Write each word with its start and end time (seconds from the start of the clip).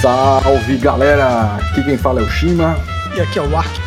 Salve 0.00 0.76
galera! 0.76 1.56
Aqui 1.56 1.82
quem 1.82 1.98
fala 1.98 2.20
é 2.20 2.22
o 2.22 2.28
Shima. 2.28 2.78
E 3.16 3.20
aqui 3.20 3.36
é 3.36 3.42
o 3.42 3.56
Ark. 3.56 3.80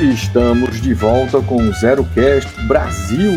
Estamos 0.00 0.80
de 0.80 0.94
volta 0.94 1.40
com 1.40 1.56
o 1.56 1.72
ZeroCast 1.72 2.62
Brasil. 2.68 3.32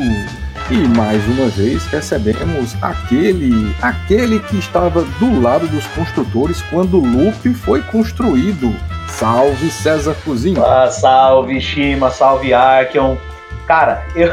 E 0.69 0.87
mais 0.95 1.25
uma 1.27 1.47
vez 1.47 1.87
recebemos 1.87 2.75
aquele, 2.79 3.75
aquele 3.81 4.39
que 4.39 4.59
estava 4.59 5.01
do 5.01 5.41
lado 5.41 5.67
dos 5.67 5.87
construtores 5.87 6.61
quando 6.69 6.99
o 6.99 7.03
loop 7.03 7.51
foi 7.55 7.81
construído. 7.81 8.71
Salve 9.07 9.71
César 9.71 10.15
Cozinho. 10.23 10.63
Ah, 10.63 10.91
salve 10.91 11.59
Shima, 11.59 12.11
salve 12.11 12.53
Arkion. 12.53 13.17
Cara, 13.65 14.05
eu, 14.15 14.29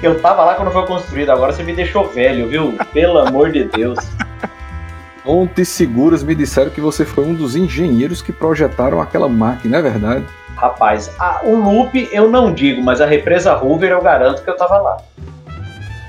eu 0.00 0.20
tava 0.22 0.44
lá 0.44 0.54
quando 0.54 0.70
foi 0.70 0.86
construído, 0.86 1.30
agora 1.30 1.52
você 1.52 1.64
me 1.64 1.72
deixou 1.72 2.06
velho, 2.06 2.48
viu? 2.48 2.78
Pelo 2.92 3.18
amor 3.18 3.50
de 3.50 3.64
Deus. 3.64 3.98
Fontes 5.24 5.68
seguras 5.68 6.22
me 6.22 6.34
disseram 6.34 6.70
que 6.70 6.80
você 6.80 7.04
foi 7.04 7.24
um 7.24 7.34
dos 7.34 7.54
engenheiros 7.54 8.22
que 8.22 8.32
projetaram 8.32 9.00
aquela 9.00 9.28
máquina, 9.28 9.78
é 9.78 9.82
verdade? 9.82 10.24
Rapaz, 10.56 11.10
a, 11.18 11.40
o 11.44 11.56
loop 11.56 12.08
eu 12.12 12.30
não 12.30 12.52
digo, 12.52 12.82
mas 12.82 13.00
a 13.00 13.06
represa 13.06 13.56
Hoover 13.56 13.90
eu 13.90 14.02
garanto 14.02 14.42
que 14.42 14.50
eu 14.50 14.56
tava 14.56 14.78
lá. 14.78 14.96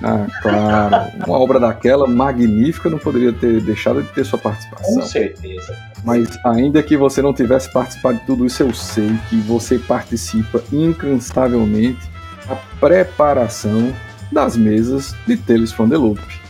Ah, 0.03 0.25
claro. 0.41 1.11
Uma 1.25 1.39
obra 1.39 1.59
daquela 1.59 2.07
magnífica 2.07 2.89
não 2.89 2.97
poderia 2.97 3.31
ter 3.31 3.61
deixado 3.61 4.01
de 4.01 4.09
ter 4.09 4.25
sua 4.25 4.39
participação. 4.39 4.95
Com 4.95 5.01
certeza. 5.03 5.75
Mas 6.03 6.27
ainda 6.43 6.81
que 6.81 6.97
você 6.97 7.21
não 7.21 7.33
tivesse 7.33 7.71
participado 7.71 8.17
de 8.17 8.25
tudo 8.25 8.45
isso, 8.45 8.63
eu 8.63 8.73
sei 8.73 9.15
que 9.29 9.39
você 9.41 9.77
participa 9.77 10.61
incansavelmente 10.71 12.09
da 12.47 12.55
preparação 12.79 13.93
das 14.31 14.57
mesas 14.57 15.13
de 15.27 15.37
Tales 15.37 15.71
from 15.71 15.89
the 15.89 15.97
Loop. 15.97 16.40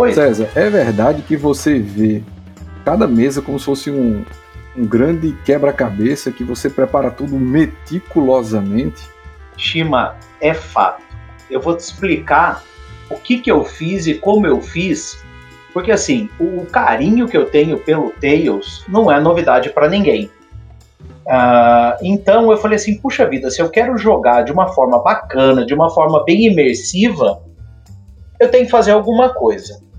Pois. 0.00 0.14
César, 0.14 0.48
é 0.54 0.70
verdade 0.70 1.20
que 1.20 1.36
você 1.36 1.78
vê 1.78 2.22
cada 2.86 3.06
mesa 3.06 3.42
como 3.42 3.58
se 3.58 3.66
fosse 3.66 3.90
um, 3.90 4.24
um 4.74 4.86
grande 4.86 5.36
quebra-cabeça 5.44 6.32
que 6.32 6.42
você 6.42 6.70
prepara 6.70 7.10
tudo 7.10 7.38
meticulosamente? 7.38 9.06
Shima, 9.58 10.16
é 10.40 10.54
fato. 10.54 11.02
Eu 11.50 11.60
vou 11.60 11.76
te 11.76 11.80
explicar 11.80 12.64
o 13.10 13.16
que, 13.16 13.40
que 13.40 13.52
eu 13.52 13.62
fiz 13.62 14.06
e 14.06 14.14
como 14.14 14.46
eu 14.46 14.62
fiz, 14.62 15.22
porque 15.74 15.92
assim, 15.92 16.30
o 16.40 16.64
carinho 16.64 17.28
que 17.28 17.36
eu 17.36 17.50
tenho 17.50 17.78
pelo 17.78 18.08
Tails 18.22 18.82
não 18.88 19.12
é 19.12 19.20
novidade 19.20 19.68
para 19.68 19.86
ninguém. 19.86 20.30
Uh, 21.26 22.00
então 22.02 22.50
eu 22.50 22.56
falei 22.56 22.76
assim, 22.76 22.96
puxa 22.96 23.28
vida, 23.28 23.50
se 23.50 23.60
eu 23.60 23.68
quero 23.68 23.98
jogar 23.98 24.44
de 24.44 24.50
uma 24.50 24.68
forma 24.68 25.02
bacana, 25.02 25.66
de 25.66 25.74
uma 25.74 25.90
forma 25.90 26.24
bem 26.24 26.46
imersiva, 26.46 27.42
eu 28.40 28.50
tenho 28.50 28.64
que 28.64 28.70
fazer 28.70 28.92
alguma 28.92 29.34
coisa. 29.34 29.89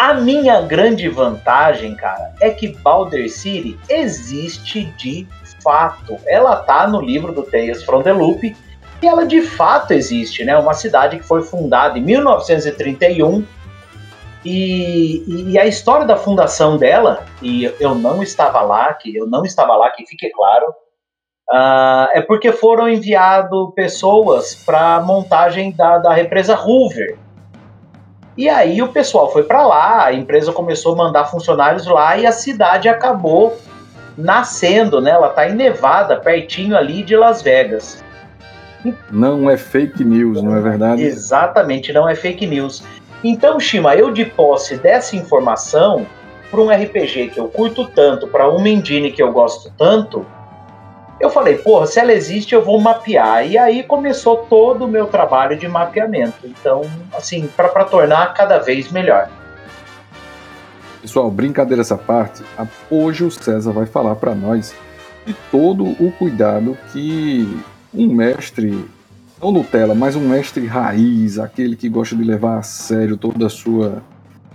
A 0.00 0.14
minha 0.14 0.62
grande 0.62 1.10
vantagem, 1.10 1.94
cara, 1.94 2.32
é 2.40 2.48
que 2.48 2.68
Balder 2.68 3.30
City 3.30 3.78
existe 3.86 4.86
de 4.96 5.28
fato. 5.62 6.16
Ela 6.26 6.56
tá 6.56 6.88
no 6.88 7.02
livro 7.02 7.34
do 7.34 7.42
Tales 7.42 7.84
from 7.84 8.02
the 8.02 8.10
Loop 8.10 8.56
e 9.02 9.06
ela 9.06 9.26
de 9.26 9.42
fato 9.42 9.92
existe, 9.92 10.42
né? 10.42 10.56
Uma 10.56 10.72
cidade 10.72 11.18
que 11.18 11.22
foi 11.22 11.42
fundada 11.42 11.98
em 11.98 12.02
1931 12.02 13.44
e, 14.42 15.50
e, 15.52 15.58
a 15.58 15.66
história 15.66 16.06
da 16.06 16.16
fundação 16.16 16.78
dela, 16.78 17.26
e 17.42 17.64
eu 17.78 17.94
não 17.94 18.22
estava 18.22 18.62
lá, 18.62 18.94
que 18.94 19.14
eu 19.14 19.26
não 19.26 19.44
estava 19.44 19.76
lá, 19.76 19.90
que 19.90 20.06
fique 20.06 20.30
claro, 20.30 20.70
uh, 21.52 22.08
é 22.14 22.22
porque 22.22 22.52
foram 22.52 22.88
enviado 22.88 23.70
pessoas 23.72 24.54
para 24.64 24.94
a 24.94 25.00
montagem 25.02 25.72
da, 25.72 25.98
da 25.98 26.14
represa 26.14 26.58
Hoover. 26.58 27.18
E 28.36 28.48
aí 28.48 28.80
o 28.80 28.88
pessoal 28.88 29.32
foi 29.32 29.42
para 29.42 29.66
lá, 29.66 30.04
a 30.04 30.12
empresa 30.12 30.52
começou 30.52 30.94
a 30.94 30.96
mandar 30.96 31.24
funcionários 31.26 31.86
lá 31.86 32.16
e 32.16 32.26
a 32.26 32.32
cidade 32.32 32.88
acabou 32.88 33.58
nascendo, 34.16 35.00
né? 35.00 35.10
Ela 35.10 35.28
está 35.28 35.48
em 35.48 35.54
Nevada, 35.54 36.16
pertinho 36.16 36.76
ali 36.76 37.02
de 37.02 37.16
Las 37.16 37.42
Vegas. 37.42 38.04
Não 39.10 39.50
é 39.50 39.56
fake 39.56 40.04
news, 40.04 40.42
não 40.42 40.56
é 40.56 40.60
verdade? 40.60 41.02
Exatamente, 41.02 41.92
não 41.92 42.08
é 42.08 42.14
fake 42.14 42.46
news. 42.46 42.82
Então, 43.22 43.60
Shima, 43.60 43.94
eu 43.94 44.10
de 44.10 44.24
posse 44.24 44.76
dessa 44.76 45.16
informação, 45.16 46.06
para 46.50 46.60
um 46.60 46.70
RPG 46.70 47.28
que 47.28 47.38
eu 47.38 47.48
curto 47.48 47.86
tanto, 47.86 48.26
para 48.26 48.48
uma 48.48 48.68
engine 48.68 49.12
que 49.12 49.22
eu 49.22 49.30
gosto 49.32 49.70
tanto, 49.76 50.24
eu 51.20 51.28
falei, 51.28 51.58
porra, 51.58 51.86
se 51.86 52.00
ela 52.00 52.12
existe, 52.12 52.54
eu 52.54 52.64
vou 52.64 52.80
mapear. 52.80 53.46
E 53.46 53.58
aí 53.58 53.82
começou 53.82 54.38
todo 54.48 54.86
o 54.86 54.88
meu 54.88 55.06
trabalho 55.06 55.56
de 55.56 55.68
mapeamento. 55.68 56.38
Então, 56.44 56.82
assim, 57.12 57.46
para 57.54 57.84
tornar 57.84 58.32
cada 58.32 58.58
vez 58.58 58.90
melhor. 58.90 59.28
Pessoal, 61.02 61.30
brincadeira 61.30 61.82
essa 61.82 61.96
parte, 61.96 62.42
hoje 62.90 63.24
o 63.24 63.30
César 63.30 63.72
vai 63.72 63.86
falar 63.86 64.16
para 64.16 64.34
nós 64.34 64.74
de 65.26 65.34
todo 65.50 65.84
o 65.84 66.12
cuidado 66.12 66.76
que 66.92 67.62
um 67.92 68.06
mestre, 68.06 68.86
não 69.40 69.52
Nutella, 69.52 69.94
mas 69.94 70.16
um 70.16 70.26
mestre 70.26 70.66
raiz, 70.66 71.38
aquele 71.38 71.76
que 71.76 71.88
gosta 71.88 72.16
de 72.16 72.22
levar 72.22 72.58
a 72.58 72.62
sério 72.62 73.16
toda 73.16 73.46
a 73.46 73.50
sua 73.50 74.02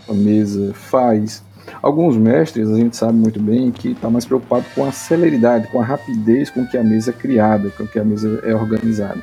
mesa, 0.08 0.74
faz. 0.74 1.44
Alguns 1.82 2.18
mestres, 2.18 2.70
a 2.70 2.76
gente 2.76 2.96
sabe 2.96 3.14
muito 3.14 3.40
bem 3.40 3.72
que 3.72 3.92
está 3.92 4.10
mais 4.10 4.26
preocupado 4.26 4.66
com 4.74 4.86
a 4.86 4.92
celeridade, 4.92 5.68
com 5.68 5.80
a 5.80 5.84
rapidez 5.84 6.50
com 6.50 6.66
que 6.66 6.78
a 6.78 6.84
mesa 6.84 7.12
é 7.12 7.14
criada, 7.14 7.70
com 7.72 7.86
que 7.86 8.00
a 8.00 8.04
mesa 8.04 8.42
é 8.44 8.54
organizada. 8.54 9.22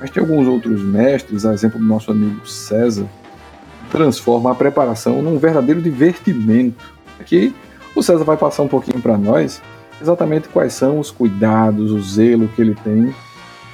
Mas 0.00 0.10
tem 0.10 0.22
alguns 0.22 0.46
outros 0.46 0.82
mestres, 0.82 1.44
a 1.44 1.52
exemplo 1.52 1.78
do 1.78 1.84
nosso 1.84 2.10
amigo 2.10 2.46
César, 2.46 3.06
que 3.84 3.90
transforma 3.90 4.52
a 4.52 4.54
preparação 4.54 5.20
num 5.22 5.38
verdadeiro 5.38 5.82
divertimento. 5.82 6.84
Aqui 7.18 7.54
o 7.94 8.02
César 8.02 8.24
vai 8.24 8.36
passar 8.36 8.62
um 8.62 8.68
pouquinho 8.68 9.00
para 9.00 9.18
nós 9.18 9.60
exatamente 10.00 10.48
quais 10.48 10.72
são 10.72 10.98
os 11.00 11.10
cuidados, 11.10 11.90
o 11.90 12.00
zelo 12.00 12.48
que 12.48 12.62
ele 12.62 12.74
tem 12.76 13.14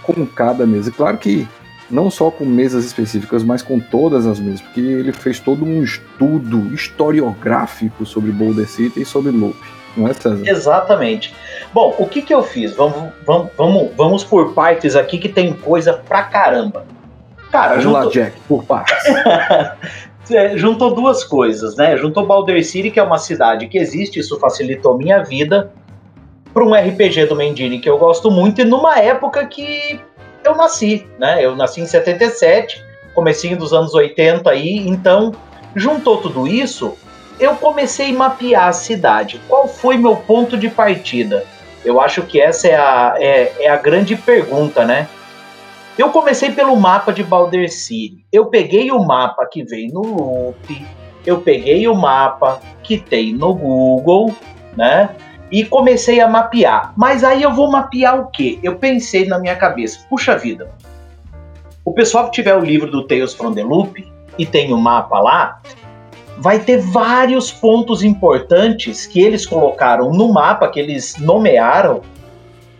com 0.02 0.26
cada 0.26 0.66
mesa. 0.66 0.90
Claro 0.90 1.18
que 1.18 1.46
não 1.90 2.10
só 2.10 2.30
com 2.30 2.44
mesas 2.44 2.84
específicas, 2.84 3.42
mas 3.42 3.62
com 3.62 3.78
todas 3.78 4.26
as 4.26 4.40
mesas, 4.40 4.60
porque 4.60 4.80
ele 4.80 5.12
fez 5.12 5.38
todo 5.38 5.64
um 5.64 5.82
estudo 5.82 6.74
historiográfico 6.74 8.06
sobre 8.06 8.32
Boulder 8.32 8.68
City 8.68 9.02
e 9.02 9.04
sobre 9.04 9.30
Loop. 9.30 9.56
Não 9.96 10.08
é, 10.08 10.12
César? 10.12 10.42
Exatamente. 10.44 11.34
Bom, 11.72 11.94
o 11.98 12.06
que, 12.06 12.22
que 12.22 12.34
eu 12.34 12.42
fiz? 12.42 12.74
Vamos, 12.74 13.12
vamos, 13.24 13.50
vamos, 13.56 13.90
vamos 13.96 14.24
por 14.24 14.52
partes 14.52 14.96
aqui 14.96 15.18
que 15.18 15.28
tem 15.28 15.52
coisa 15.52 15.92
pra 15.92 16.24
caramba. 16.24 16.84
Cara, 17.52 17.70
vamos 17.76 17.84
juntou... 17.84 18.04
lá, 18.04 18.10
Jack, 18.10 18.40
por 18.48 18.64
partes. 18.64 18.96
é, 20.32 20.56
juntou 20.56 20.94
duas 20.94 21.22
coisas, 21.22 21.76
né? 21.76 21.96
Juntou 21.96 22.26
Boulder 22.26 22.64
City, 22.64 22.90
que 22.90 22.98
é 22.98 23.02
uma 23.02 23.18
cidade 23.18 23.68
que 23.68 23.78
existe, 23.78 24.18
isso 24.18 24.38
facilitou 24.40 24.98
minha 24.98 25.22
vida, 25.22 25.70
para 26.54 26.64
um 26.64 26.72
RPG 26.72 27.26
do 27.26 27.34
Mendini 27.34 27.80
que 27.80 27.90
eu 27.90 27.98
gosto 27.98 28.30
muito 28.30 28.60
e 28.60 28.64
numa 28.64 28.98
época 29.00 29.44
que 29.46 30.00
eu 30.44 30.54
nasci, 30.54 31.06
né? 31.18 31.44
Eu 31.44 31.56
nasci 31.56 31.80
em 31.80 31.86
77, 31.86 32.84
comecinho 33.14 33.56
dos 33.56 33.72
anos 33.72 33.94
80 33.94 34.48
aí, 34.50 34.78
então 34.86 35.32
juntou 35.74 36.18
tudo 36.18 36.46
isso, 36.46 36.96
eu 37.38 37.56
comecei 37.56 38.10
a 38.10 38.14
mapear 38.14 38.68
a 38.68 38.72
cidade. 38.72 39.40
Qual 39.48 39.66
foi 39.66 39.96
meu 39.96 40.16
ponto 40.16 40.56
de 40.56 40.68
partida? 40.68 41.44
Eu 41.84 42.00
acho 42.00 42.22
que 42.22 42.40
essa 42.40 42.68
é 42.68 42.76
a, 42.76 43.14
é, 43.18 43.52
é 43.60 43.68
a 43.68 43.76
grande 43.76 44.16
pergunta, 44.16 44.84
né? 44.84 45.08
Eu 45.96 46.10
comecei 46.10 46.50
pelo 46.50 46.74
mapa 46.76 47.12
de 47.12 47.22
Balder 47.22 47.70
City. 47.72 48.24
Eu 48.32 48.46
peguei 48.46 48.90
o 48.90 48.98
mapa 49.04 49.46
que 49.46 49.62
veio 49.62 49.92
no 49.92 50.02
Loop, 50.02 50.86
eu 51.24 51.40
peguei 51.40 51.86
o 51.86 51.94
mapa 51.94 52.60
que 52.82 52.98
tem 52.98 53.32
no 53.32 53.54
Google, 53.54 54.34
né? 54.76 55.10
E 55.54 55.64
comecei 55.64 56.20
a 56.20 56.26
mapear. 56.26 56.92
Mas 56.96 57.22
aí 57.22 57.40
eu 57.44 57.54
vou 57.54 57.70
mapear 57.70 58.18
o 58.18 58.26
quê? 58.26 58.58
Eu 58.60 58.74
pensei 58.74 59.24
na 59.24 59.38
minha 59.38 59.54
cabeça, 59.54 60.04
puxa 60.10 60.36
vida, 60.36 60.68
o 61.84 61.92
pessoal 61.92 62.24
que 62.24 62.32
tiver 62.32 62.56
o 62.56 62.60
livro 62.60 62.90
do 62.90 63.06
Tales 63.06 63.32
from 63.32 63.52
the 63.52 63.62
Loop 63.62 64.04
e 64.36 64.44
tem 64.44 64.72
o 64.72 64.76
mapa 64.76 65.20
lá, 65.20 65.60
vai 66.38 66.58
ter 66.58 66.78
vários 66.78 67.52
pontos 67.52 68.02
importantes 68.02 69.06
que 69.06 69.20
eles 69.20 69.46
colocaram 69.46 70.12
no 70.12 70.32
mapa, 70.32 70.66
que 70.66 70.80
eles 70.80 71.16
nomearam, 71.18 72.02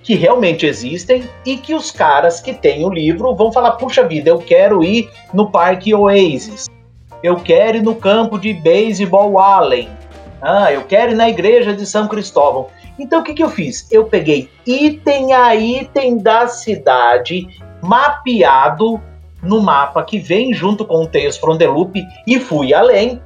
que 0.03 0.17
realmente 0.17 0.67
existem 0.67 1.31
e 1.47 1.57
que 1.57 1.75
os 1.77 1.93
caras 1.93 2.41
que 2.41 2.53
têm 2.53 2.85
o 2.85 2.91
livro 2.93 3.37
vão 3.37 3.53
falar: 3.53 3.73
puxa 3.73 4.03
vida, 4.03 4.31
eu 4.31 4.39
quero 4.39 4.83
ir 4.83 5.09
no 5.33 5.49
Parque 5.49 5.95
Oasis, 5.95 6.67
eu 7.23 7.37
quero 7.37 7.77
ir 7.77 7.83
no 7.85 7.95
campo 7.95 8.37
de 8.37 8.53
beisebol 8.53 9.39
Allen, 9.39 9.89
ah, 10.45 10.71
eu 10.71 10.83
quero 10.85 11.13
ir 11.13 11.15
na 11.15 11.29
igreja 11.29 11.73
de 11.73 11.87
São 11.87 12.07
Cristóvão. 12.07 12.69
Então 12.99 13.21
o 13.21 13.25
que, 13.25 13.33
que 13.33 13.43
eu 13.43 13.49
fiz? 13.49 13.91
Eu 13.91 14.05
peguei 14.05 14.51
item 14.67 15.33
a 15.33 15.55
item 15.57 16.19
da 16.19 16.47
cidade, 16.47 17.49
mapeado 17.83 19.01
no 19.43 19.61
mapa 19.61 20.03
que 20.05 20.19
vem 20.19 20.53
junto 20.53 20.85
com 20.85 21.03
o 21.03 21.07
Tales 21.07 21.37
from 21.37 21.57
the 21.57 21.67
Loop 21.67 22.03
e 22.27 22.39
fui 22.39 22.75
além 22.75 23.21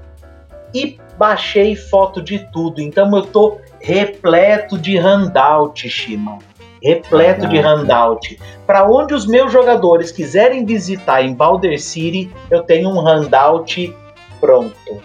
e 0.73 0.99
baixei 1.19 1.75
foto 1.75 2.23
de 2.23 2.38
tudo. 2.53 2.81
Então 2.81 3.15
eu 3.17 3.23
tô 3.23 3.59
repleto 3.81 4.79
de 4.79 4.97
handout, 4.97 5.88
Shima. 5.88 6.38
Repleto 6.81 7.49
de 7.49 7.59
handout. 7.59 8.38
Para 8.65 8.88
onde 8.88 9.12
os 9.12 9.26
meus 9.26 9.53
jogadores 9.53 10.12
quiserem 10.12 10.65
visitar 10.65 11.23
em 11.23 11.35
Balder 11.35 11.81
City, 11.81 12.31
eu 12.49 12.62
tenho 12.62 12.88
um 12.88 13.00
handout 13.00 13.93
pronto. 14.41 15.03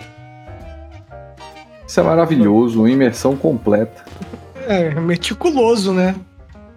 Isso 1.93 1.99
é 1.99 2.03
maravilhoso, 2.03 2.87
imersão 2.87 3.37
completa. 3.37 4.03
É, 4.67 4.89
meticuloso, 4.95 5.93
né? 5.93 6.15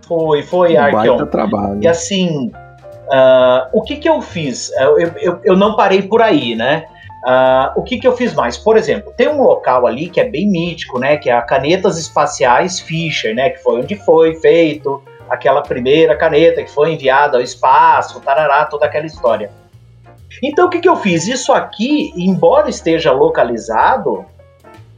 Foi, 0.07 0.43
foi, 0.43 0.77
Um 0.77 0.93
baita 0.93 1.25
trabalho. 1.25 1.83
E 1.83 1.89
assim, 1.89 2.53
ah, 3.11 3.67
o 3.73 3.81
que 3.81 3.97
que 3.97 4.07
eu 4.07 4.21
fiz? 4.21 4.71
Eu, 4.73 4.99
eu, 4.99 5.41
eu 5.43 5.57
não 5.57 5.75
parei 5.75 6.03
por 6.03 6.21
aí, 6.21 6.55
né? 6.55 6.85
Ah, 7.25 7.73
o 7.77 7.83
que 7.83 7.97
que 7.97 8.07
eu 8.07 8.15
fiz 8.15 8.35
mais? 8.35 8.59
Por 8.59 8.77
exemplo, 8.77 9.11
tem 9.17 9.27
um 9.27 9.41
local 9.41 9.87
ali 9.87 10.11
que 10.11 10.21
é 10.21 10.29
bem 10.29 10.51
mítico, 10.51 10.99
né? 10.99 11.17
Que 11.17 11.31
é 11.31 11.33
a 11.33 11.41
Canetas 11.41 11.99
Espaciais 11.99 12.79
Fisher, 12.79 13.35
né? 13.35 13.49
Que 13.49 13.63
foi 13.63 13.81
onde 13.81 13.97
foi 13.97 14.35
feito 14.35 15.03
aquela 15.31 15.63
primeira 15.63 16.15
caneta 16.15 16.63
que 16.63 16.71
foi 16.71 16.93
enviada 16.93 17.39
ao 17.39 17.43
espaço, 17.43 18.21
tarará, 18.21 18.67
toda 18.67 18.85
aquela 18.85 19.07
história. 19.07 19.51
Então 20.43 20.67
o 20.67 20.69
que 20.69 20.79
que 20.79 20.89
eu 20.91 20.97
fiz? 20.97 21.27
Isso 21.27 21.55
aqui, 21.55 22.13
embora 22.15 22.69
esteja 22.69 23.13
localizado, 23.13 24.27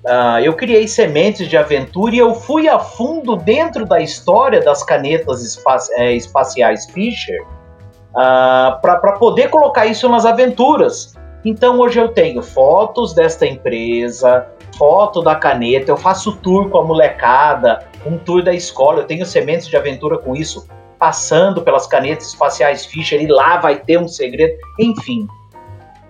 ah, 0.08 0.40
eu 0.43 0.55
criei 0.55 0.88
sementes 0.88 1.49
de 1.49 1.56
aventura 1.56 2.14
e 2.14 2.19
eu 2.19 2.34
fui 2.34 2.69
a 2.69 2.78
fundo 2.78 3.37
dentro 3.37 3.84
da 3.84 4.00
história 4.00 4.60
das 4.60 4.82
canetas 4.82 5.43
espa- 5.43 5.78
eh, 5.99 6.14
espaciais 6.14 6.87
Fisher 6.90 7.38
para 8.82 9.12
poder 9.19 9.49
colocar 9.49 9.87
isso 9.87 10.08
nas 10.08 10.25
aventuras. 10.25 11.14
Então 11.44 11.78
hoje 11.78 12.00
eu 12.00 12.08
tenho 12.08 12.43
fotos 12.43 13.14
desta 13.14 13.46
empresa, 13.46 14.46
foto 14.76 15.22
da 15.22 15.37
caneta, 15.37 15.90
eu 15.90 15.96
faço 15.96 16.37
tour 16.38 16.69
com 16.69 16.78
a 16.78 16.84
molecada, 16.84 17.87
um 18.04 18.19
tour 18.19 18.43
da 18.43 18.52
escola, 18.52 19.00
eu 19.00 19.04
tenho 19.04 19.25
sementes 19.25 19.69
de 19.69 19.76
aventura 19.76 20.19
com 20.19 20.34
isso, 20.34 20.66
passando 20.99 21.62
pelas 21.62 21.87
canetas 21.87 22.28
espaciais 22.28 22.84
Fisher 22.87 23.22
e 23.22 23.26
lá 23.28 23.58
vai 23.58 23.76
ter 23.76 23.99
um 23.99 24.08
segredo, 24.08 24.56
enfim. 24.81 25.28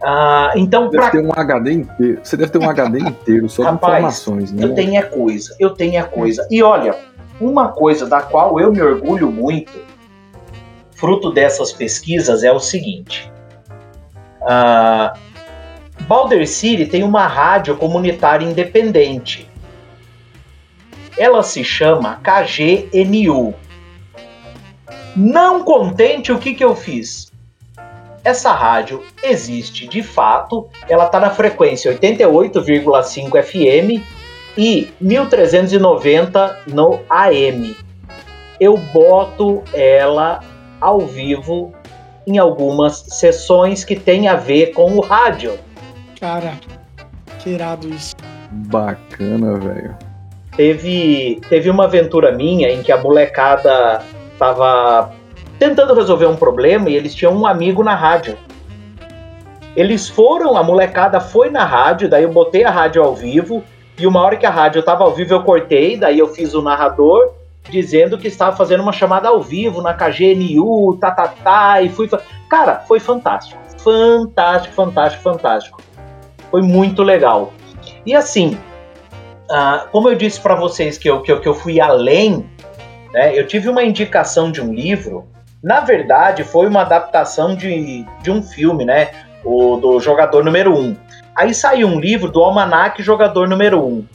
Ah, 0.03 0.53
então, 0.55 0.85
Deve 0.91 0.97
pra 0.99 1.11
ter 1.11 1.25
um 1.25 1.33
HD 1.33 1.73
inteiro. 1.73 2.21
Você 2.23 2.37
deve 2.37 2.53
ter 2.53 2.59
um 2.59 2.71
HD 2.71 2.99
inteiro 3.01 3.49
só 3.49 3.65
de 3.65 3.75
informações, 3.75 4.53
né? 4.53 4.65
Eu 4.65 4.75
tenho 4.75 4.97
é 4.97 5.03
coisa, 5.03 5.57
eu 5.59 5.71
tenho 5.71 5.99
é 5.99 6.03
coisa. 6.03 6.47
E 6.51 6.63
olha, 6.63 6.97
uma 7.41 7.69
coisa 7.69 8.07
da 8.07 8.23
qual 8.23 8.61
eu 8.61 8.73
me 8.73 8.81
orgulho 8.81 9.31
muito, 9.31 9.73
fruto 10.93 11.33
dessas 11.33 11.73
pesquisas, 11.73 12.45
é 12.45 12.53
o 12.53 12.61
seguinte. 12.61 13.33
Ah, 14.43 15.15
Balder 16.03 16.47
City 16.49 16.87
tem 16.87 17.03
uma 17.03 17.27
rádio 17.27 17.77
comunitária 17.77 18.45
independente. 18.45 19.49
Ela 21.17 21.43
se 21.43 21.65
chama 21.65 22.21
KGNU. 22.23 23.55
Não 25.17 25.65
contente, 25.65 26.31
o 26.31 26.39
que, 26.39 26.55
que 26.55 26.65
eu 26.65 26.77
fiz? 26.77 27.33
Essa 28.29 28.53
rádio 28.53 29.03
existe 29.23 29.89
de 29.89 30.03
fato, 30.03 30.69
ela 30.87 31.07
está 31.07 31.19
na 31.19 31.31
frequência 31.31 31.99
88,5 31.99 33.43
FM 33.43 34.05
e 34.55 34.93
1390 35.01 36.59
no 36.67 37.01
AM. 37.09 37.75
Eu 38.61 38.77
boto 38.77 39.63
ela 39.73 40.41
ao 40.79 41.01
vivo 41.01 41.73
em 42.27 42.37
algumas 42.37 42.99
sessões 42.99 43.83
que 43.83 43.97
tem 43.97 44.29
a 44.29 44.37
ver 44.37 44.75
com 44.75 44.93
o 44.93 45.01
rádio. 45.01 45.59
Cara, 46.21 46.53
que 47.39 47.49
irado 47.49 47.89
isso. 47.89 48.15
Bacana, 48.51 49.59
velho. 49.59 49.97
Teve, 50.55 51.41
teve 51.49 51.71
uma 51.71 51.85
aventura 51.85 52.31
minha 52.31 52.69
em 52.69 52.83
que 52.83 52.93
a 52.93 52.99
molecada 52.99 54.03
tava 54.39 55.15
tentando 55.59 55.95
resolver 55.95 56.27
um 56.27 56.37
problema 56.37 56.89
e 56.89 56.95
eles 56.95 57.15
tinham 57.15 57.35
um 57.35 57.47
amigo 57.47 57.83
na 57.83 57.95
rádio. 57.95 58.37
Eles 59.77 60.09
foram, 60.09 60.57
a 60.57 60.63
molecada 60.63 61.21
foi 61.21 61.51
na 61.51 61.65
rádio, 61.65 62.09
daí 62.09 62.25
eu 62.25 62.33
botei 62.33 62.65
a 62.65 62.71
rádio 62.71 63.03
ao 63.03 63.15
vivo, 63.15 63.63
e 63.99 64.07
uma 64.07 64.21
hora 64.21 64.37
que 64.37 64.47
a 64.47 64.51
rádio 64.51 64.81
estava 64.81 65.05
ao 65.05 65.13
vivo 65.13 65.35
eu 65.35 65.43
cortei, 65.43 65.97
daí 65.97 66.19
eu 66.19 66.29
fiz 66.29 66.55
o 66.55 66.63
narrador 66.63 67.33
dizendo 67.71 68.19
que 68.19 68.29
estava 68.29 68.57
fazendo 68.57 68.83
uma 68.83 68.93
chamada 68.93 69.29
ao 69.29 69.43
vivo 69.43 69.83
na 69.83 69.95
KGNU, 69.95 70.97
tá, 71.01 71.11
tá, 71.11 71.29
tá, 71.29 71.83
e 71.83 71.89
fui. 71.89 72.09
Cara, 72.49 72.77
foi 72.81 72.99
fantástico. 72.99 73.61
Fantástico, 73.79 74.75
fantástico, 74.75 75.23
fantástico. 75.23 75.83
Foi 76.51 76.63
muito 76.63 77.03
legal. 77.03 77.53
E 78.05 78.15
assim, 78.15 78.59
ah, 79.51 79.87
como 79.93 80.09
eu 80.09 80.15
disse 80.15 80.41
para 80.41 80.55
vocês 80.55 80.99
que 80.99 81.09
eu, 81.09 81.21
que, 81.21 81.31
eu, 81.31 81.41
que 81.41 81.49
eu 81.49 81.55
fui 81.55 81.81
além, 81.81 82.49
né, 83.13 83.39
eu 83.39 83.47
tive 83.47 83.69
uma 83.69 83.83
indicação 83.83 84.51
de 84.51 84.61
um 84.61 84.73
livro. 84.73 85.27
Na 85.63 85.81
verdade, 85.81 86.45
foi 86.45 86.69
uma 86.69 86.83
adaptação 86.83 87.57
de, 87.57 88.07
de 88.23 88.31
um 88.31 88.43
filme, 88.43 88.85
né? 88.85 89.11
O 89.45 89.77
do 89.77 89.99
Jogador 89.99 90.45
Número 90.45 90.77
1. 90.77 90.97
Aí 91.35 91.53
saiu 91.53 91.89
um 91.89 91.99
livro 91.99 92.31
do 92.31 92.43
Almanac 92.43 93.03
Jogador 93.03 93.49
Número 93.49 93.85
1. 93.85 94.07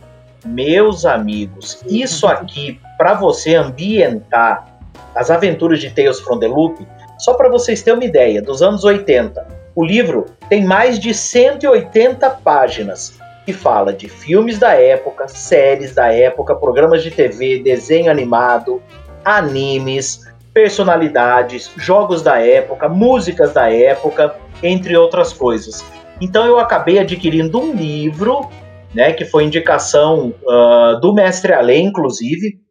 Meus 0.45 1.05
amigos, 1.05 1.83
isso 1.87 2.27
aqui, 2.27 2.79
para 2.97 3.13
você 3.13 3.55
ambientar 3.55 4.67
as 5.15 5.31
aventuras 5.31 5.79
de 5.79 5.89
Tales 5.89 6.19
from 6.19 6.39
the 6.39 6.47
Loop, 6.47 6.85
só 7.17 7.33
para 7.33 7.49
vocês 7.49 7.81
terem 7.81 7.99
uma 7.99 8.05
ideia, 8.05 8.41
dos 8.41 8.61
anos 8.61 8.83
80, 8.83 9.45
o 9.75 9.85
livro 9.85 10.25
tem 10.49 10.65
mais 10.65 10.99
de 10.99 11.13
180 11.13 12.29
páginas 12.43 13.17
que 13.45 13.53
fala 13.53 13.93
de 13.93 14.07
filmes 14.09 14.59
da 14.59 14.73
época, 14.73 15.27
séries 15.27 15.93
da 15.93 16.11
época, 16.13 16.55
programas 16.55 17.03
de 17.03 17.11
TV, 17.11 17.59
desenho 17.59 18.09
animado, 18.09 18.81
animes, 19.23 20.21
personalidades, 20.53 21.71
jogos 21.77 22.21
da 22.21 22.39
época, 22.39 22.87
músicas 22.87 23.53
da 23.53 23.71
época, 23.71 24.35
entre 24.61 24.95
outras 24.95 25.33
coisas. 25.33 25.83
Então 26.21 26.45
eu 26.45 26.59
acabei 26.59 26.99
adquirindo 26.99 27.59
um 27.59 27.73
livro, 27.73 28.47
né, 28.93 29.13
que 29.13 29.25
foi 29.25 29.43
indicação 29.43 30.33
ah, 30.47 30.99
do 31.01 31.13
Mestre 31.13 31.53
Alê, 31.53 31.79
inclusive, 31.79 32.61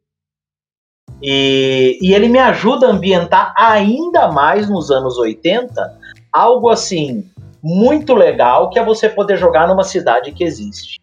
e, 1.21 1.99
e 2.01 2.15
ele 2.15 2.29
me 2.29 2.39
ajuda 2.39 2.87
a 2.87 2.91
ambientar 2.91 3.55
ainda 3.57 4.31
mais 4.31 4.69
nos 4.69 4.91
anos 4.91 5.19
80 5.19 5.99
algo 6.33 6.69
assim 6.69 7.31
muito 7.63 8.15
legal 8.15 8.71
que 8.71 8.79
é 8.79 8.85
você 8.85 9.09
poder 9.09 9.37
jogar 9.37 9.69
numa 9.69 9.85
cidade 9.85 10.33
que 10.33 10.43
existe. 10.43 11.01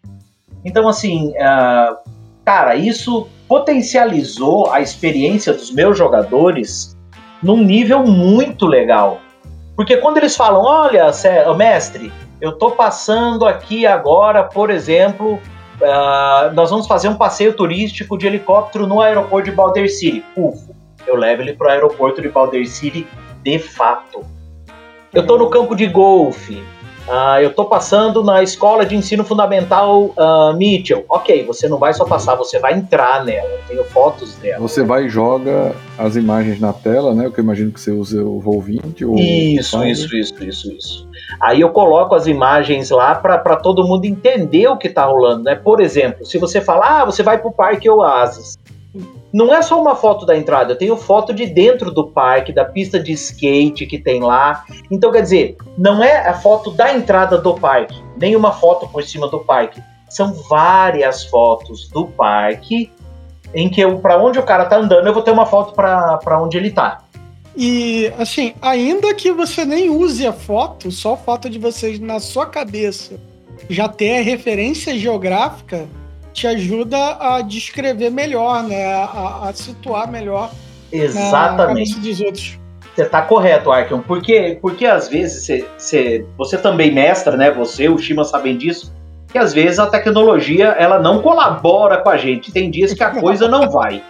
Então, 0.62 0.86
assim, 0.88 1.32
ah, 1.38 1.96
cara, 2.44 2.76
isso 2.76 3.28
potencializou 3.50 4.70
a 4.70 4.80
experiência 4.80 5.52
dos 5.52 5.72
meus 5.72 5.98
jogadores 5.98 6.96
num 7.42 7.56
nível 7.56 8.04
muito 8.04 8.64
legal. 8.64 9.20
Porque 9.74 9.96
quando 9.96 10.18
eles 10.18 10.36
falam, 10.36 10.62
olha, 10.62 11.10
mestre, 11.56 12.12
eu 12.40 12.52
tô 12.52 12.70
passando 12.70 13.44
aqui 13.48 13.84
agora, 13.84 14.44
por 14.44 14.70
exemplo, 14.70 15.40
ah, 15.82 16.52
nós 16.54 16.70
vamos 16.70 16.86
fazer 16.86 17.08
um 17.08 17.16
passeio 17.16 17.52
turístico 17.52 18.16
de 18.16 18.28
helicóptero 18.28 18.86
no 18.86 19.00
aeroporto 19.00 19.50
de 19.50 19.56
Balder 19.56 19.90
City. 19.90 20.24
Ufo, 20.36 20.72
eu 21.04 21.16
levo 21.16 21.42
ele 21.42 21.54
pro 21.54 21.68
aeroporto 21.68 22.22
de 22.22 22.28
Balder 22.28 22.64
City 22.68 23.04
de 23.42 23.58
fato. 23.58 24.20
Eu 25.12 25.26
tô 25.26 25.36
no 25.36 25.50
campo 25.50 25.74
de 25.74 25.88
golfe. 25.88 26.62
Ah, 27.12 27.42
eu 27.42 27.52
tô 27.52 27.64
passando 27.64 28.22
na 28.22 28.40
escola 28.40 28.86
de 28.86 28.94
ensino 28.94 29.24
fundamental 29.24 30.14
ah, 30.16 30.52
Mitchell. 30.56 31.04
Ok, 31.08 31.44
você 31.44 31.68
não 31.68 31.76
vai 31.76 31.92
só 31.92 32.04
passar, 32.04 32.36
você 32.36 32.60
vai 32.60 32.74
entrar 32.74 33.24
nela. 33.24 33.48
Eu 33.48 33.60
tenho 33.66 33.84
fotos 33.84 34.36
dela. 34.36 34.60
Você 34.60 34.84
vai 34.84 35.06
e 35.06 35.08
joga 35.08 35.74
as 35.98 36.14
imagens 36.14 36.60
na 36.60 36.72
tela, 36.72 37.12
né? 37.12 37.26
O 37.26 37.32
que 37.32 37.40
eu 37.40 37.44
imagino 37.44 37.72
que 37.72 37.80
você 37.80 37.90
usa 37.90 38.22
o 38.22 38.40
Roll20 38.40 39.08
ou 39.08 39.16
Isso, 39.18 39.76
Fire. 39.76 39.90
isso, 39.90 40.16
isso, 40.16 40.44
isso, 40.44 40.72
isso. 40.72 41.10
Aí 41.40 41.60
eu 41.60 41.70
coloco 41.70 42.14
as 42.14 42.28
imagens 42.28 42.90
lá 42.90 43.16
para 43.16 43.56
todo 43.56 43.86
mundo 43.86 44.04
entender 44.04 44.68
o 44.68 44.76
que 44.76 44.88
tá 44.88 45.04
rolando, 45.04 45.42
né? 45.42 45.56
Por 45.56 45.80
exemplo, 45.80 46.24
se 46.24 46.38
você 46.38 46.60
falar, 46.60 47.02
ah, 47.02 47.04
você 47.04 47.24
vai 47.24 47.38
pro 47.38 47.50
Parque 47.50 47.90
Oasis. 47.90 48.56
Não 49.32 49.54
é 49.54 49.62
só 49.62 49.80
uma 49.80 49.94
foto 49.94 50.26
da 50.26 50.36
entrada, 50.36 50.72
eu 50.72 50.78
tenho 50.78 50.96
foto 50.96 51.32
de 51.32 51.46
dentro 51.46 51.92
do 51.92 52.08
parque, 52.08 52.52
da 52.52 52.64
pista 52.64 52.98
de 52.98 53.12
skate 53.12 53.86
que 53.86 53.98
tem 53.98 54.20
lá. 54.20 54.64
Então, 54.90 55.12
quer 55.12 55.22
dizer, 55.22 55.56
não 55.78 56.02
é 56.02 56.28
a 56.28 56.34
foto 56.34 56.72
da 56.72 56.92
entrada 56.92 57.38
do 57.38 57.54
parque, 57.54 57.94
nem 58.18 58.34
uma 58.34 58.52
foto 58.52 58.88
por 58.88 59.04
cima 59.04 59.28
do 59.28 59.38
parque. 59.38 59.80
São 60.08 60.32
várias 60.48 61.24
fotos 61.24 61.88
do 61.88 62.06
parque 62.06 62.90
em 63.54 63.68
que 63.68 63.86
para 63.96 64.20
onde 64.20 64.38
o 64.38 64.42
cara 64.42 64.64
tá 64.64 64.76
andando, 64.76 65.06
eu 65.06 65.14
vou 65.14 65.22
ter 65.22 65.30
uma 65.30 65.46
foto 65.46 65.72
para 65.72 66.42
onde 66.42 66.56
ele 66.56 66.70
tá. 66.70 67.04
E, 67.56 68.12
assim, 68.18 68.54
ainda 68.60 69.14
que 69.14 69.32
você 69.32 69.64
nem 69.64 69.90
use 69.90 70.26
a 70.26 70.32
foto, 70.32 70.90
só 70.90 71.14
a 71.14 71.16
foto 71.16 71.48
de 71.48 71.58
vocês 71.58 72.00
na 72.00 72.18
sua 72.18 72.46
cabeça 72.46 73.20
já 73.68 73.88
ter 73.88 74.18
a 74.18 74.22
referência 74.22 74.98
geográfica, 74.98 75.86
te 76.32 76.46
ajuda 76.46 77.16
a 77.20 77.42
descrever 77.42 78.10
melhor, 78.10 78.62
né? 78.62 78.94
A, 78.94 79.48
a 79.48 79.52
situar 79.52 80.10
melhor 80.10 80.50
na 80.92 80.98
Exatamente. 80.98 81.94
cabeça 81.94 82.00
dos 82.00 82.20
outros. 82.20 82.58
Você 82.94 83.04
tá 83.04 83.22
correto, 83.22 83.70
Arkham. 83.70 84.00
Porque, 84.02 84.58
porque 84.60 84.84
às 84.84 85.08
vezes 85.08 85.44
você, 85.44 85.66
você, 85.78 86.26
você 86.36 86.58
também 86.58 86.90
mestra, 86.92 87.36
né? 87.36 87.50
Você, 87.52 87.88
o 87.88 87.96
Shima 87.96 88.24
sabem 88.24 88.56
disso. 88.56 88.92
Que 89.28 89.38
às 89.38 89.52
vezes 89.54 89.78
a 89.78 89.86
tecnologia 89.86 90.68
ela 90.78 90.98
não 90.98 91.22
colabora 91.22 91.98
com 91.98 92.10
a 92.10 92.16
gente. 92.16 92.50
Tem 92.52 92.68
dias 92.70 92.92
que 92.92 93.02
a 93.02 93.10
coisa 93.10 93.46
não 93.48 93.70
vai. 93.70 94.02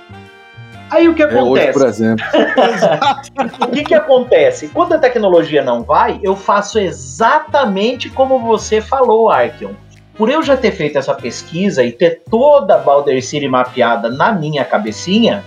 Aí 0.90 1.06
o 1.08 1.14
que 1.14 1.22
É, 1.22 1.26
hoje, 1.26 1.68
acontece? 1.68 1.78
por 1.78 1.86
exemplo. 1.86 2.24
O 3.60 3.66
que, 3.68 3.84
que 3.84 3.94
acontece? 3.94 4.68
Quando 4.68 4.94
a 4.94 4.98
tecnologia 4.98 5.62
não 5.62 5.82
vai, 5.82 6.18
eu 6.22 6.34
faço 6.34 6.78
exatamente 6.80 8.08
como 8.08 8.38
você 8.40 8.80
falou, 8.80 9.30
Arkion. 9.30 9.72
Por 10.14 10.30
eu 10.30 10.42
já 10.42 10.56
ter 10.56 10.72
feito 10.72 10.98
essa 10.98 11.14
pesquisa 11.14 11.82
e 11.82 11.92
ter 11.92 12.22
toda 12.30 12.74
a 12.74 12.78
Balder 12.78 13.24
City 13.24 13.48
mapeada 13.48 14.10
na 14.10 14.32
minha 14.32 14.64
cabecinha, 14.64 15.44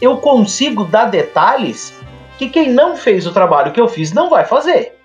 eu 0.00 0.16
consigo 0.18 0.84
dar 0.84 1.06
detalhes 1.06 1.94
que 2.38 2.48
quem 2.48 2.72
não 2.72 2.96
fez 2.96 3.26
o 3.26 3.32
trabalho 3.32 3.72
que 3.72 3.80
eu 3.80 3.88
fiz 3.88 4.12
não 4.12 4.28
vai 4.28 4.44
fazer. 4.44 4.96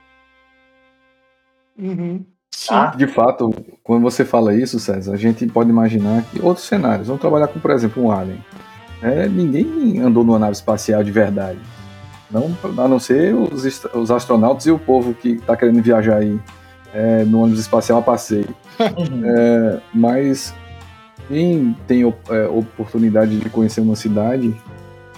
Uhum. 1.78 2.26
Tá? 2.68 2.88
De 2.88 3.08
fato, 3.08 3.54
quando 3.84 4.02
você 4.02 4.26
fala 4.26 4.54
isso, 4.54 4.80
César, 4.80 5.14
a 5.14 5.18
gente 5.18 5.46
pode 5.48 5.70
imaginar 5.70 6.24
que 6.24 6.42
outros 6.42 6.68
cenários. 6.68 7.08
Vamos 7.08 7.22
trabalhar 7.22 7.48
com, 7.48 7.60
por 7.60 7.72
exemplo, 7.72 8.04
um 8.04 8.12
Alien. 8.12 8.44
É, 9.02 9.30
ninguém 9.30 10.00
andou 10.02 10.24
numa 10.24 10.40
nave 10.40 10.54
espacial 10.54 11.04
de 11.04 11.12
verdade. 11.12 11.60
Não, 12.30 12.56
a 12.78 12.88
não 12.88 13.00
ser 13.00 13.34
os, 13.34 13.64
os 13.94 14.12
astronautas 14.12 14.66
e 14.66 14.72
o 14.72 14.78
povo 14.78 15.14
que 15.14 15.30
está 15.30 15.56
querendo 15.56 15.82
viajar 15.82 16.18
aí 16.18 16.40
é, 16.94 17.24
no 17.24 17.42
ônibus 17.42 17.60
espacial 17.60 18.00
a 18.00 18.02
passeio. 18.02 18.56
Uhum. 18.80 19.22
é, 19.26 19.80
mas 19.94 20.54
quem 21.28 21.76
tem 21.88 22.02
é, 22.04 22.48
oportunidade 22.48 23.38
de 23.38 23.50
conhecer 23.50 23.82
uma 23.82 23.96
cidade 23.96 24.56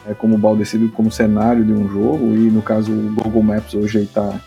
é, 0.07 0.13
como 0.13 0.37
Baldecido 0.37 0.89
como 0.89 1.11
cenário 1.11 1.63
de 1.63 1.71
um 1.71 1.87
jogo, 1.87 2.33
e 2.35 2.49
no 2.49 2.61
caso 2.61 2.91
o 2.91 3.13
Google 3.13 3.43
Maps 3.43 3.73
hoje 3.73 3.99
está 3.99 4.39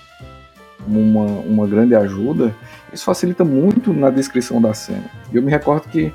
uma, 0.86 1.24
uma 1.24 1.66
grande 1.66 1.94
ajuda, 1.94 2.54
isso 2.92 3.04
facilita 3.04 3.44
muito 3.44 3.92
na 3.92 4.10
descrição 4.10 4.60
da 4.60 4.74
cena. 4.74 5.04
Eu 5.32 5.42
me 5.42 5.50
recordo 5.50 5.88
que 5.88 6.12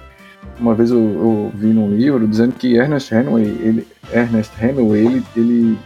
uma 0.59 0.75
vez 0.75 0.91
eu, 0.91 0.99
eu 0.99 1.51
vi 1.55 1.67
num 1.67 1.89
livro 1.89 2.27
dizendo 2.27 2.53
que 2.53 2.75
Ernest 2.75 3.13
Hemingway, 3.13 3.45
ele, 3.45 3.87
Ernest 4.13 4.51
Hemingway, 4.61 5.05
ele, 5.05 5.23
ele 5.35 5.79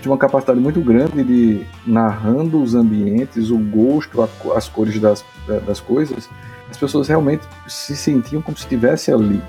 tinha 0.00 0.12
uma 0.12 0.18
capacidade 0.18 0.60
muito 0.60 0.80
grande 0.80 1.24
de 1.24 1.66
narrando 1.86 2.62
os 2.62 2.74
ambientes, 2.74 3.50
o 3.50 3.58
gosto, 3.58 4.22
a, 4.22 4.28
as 4.56 4.68
cores 4.68 4.98
das, 5.00 5.24
das 5.66 5.80
coisas, 5.80 6.28
as 6.70 6.76
pessoas 6.76 7.08
realmente 7.08 7.42
se 7.66 7.96
sentiam 7.96 8.42
como 8.42 8.56
se 8.56 8.64
estivesse 8.64 9.10
ali. 9.10 9.40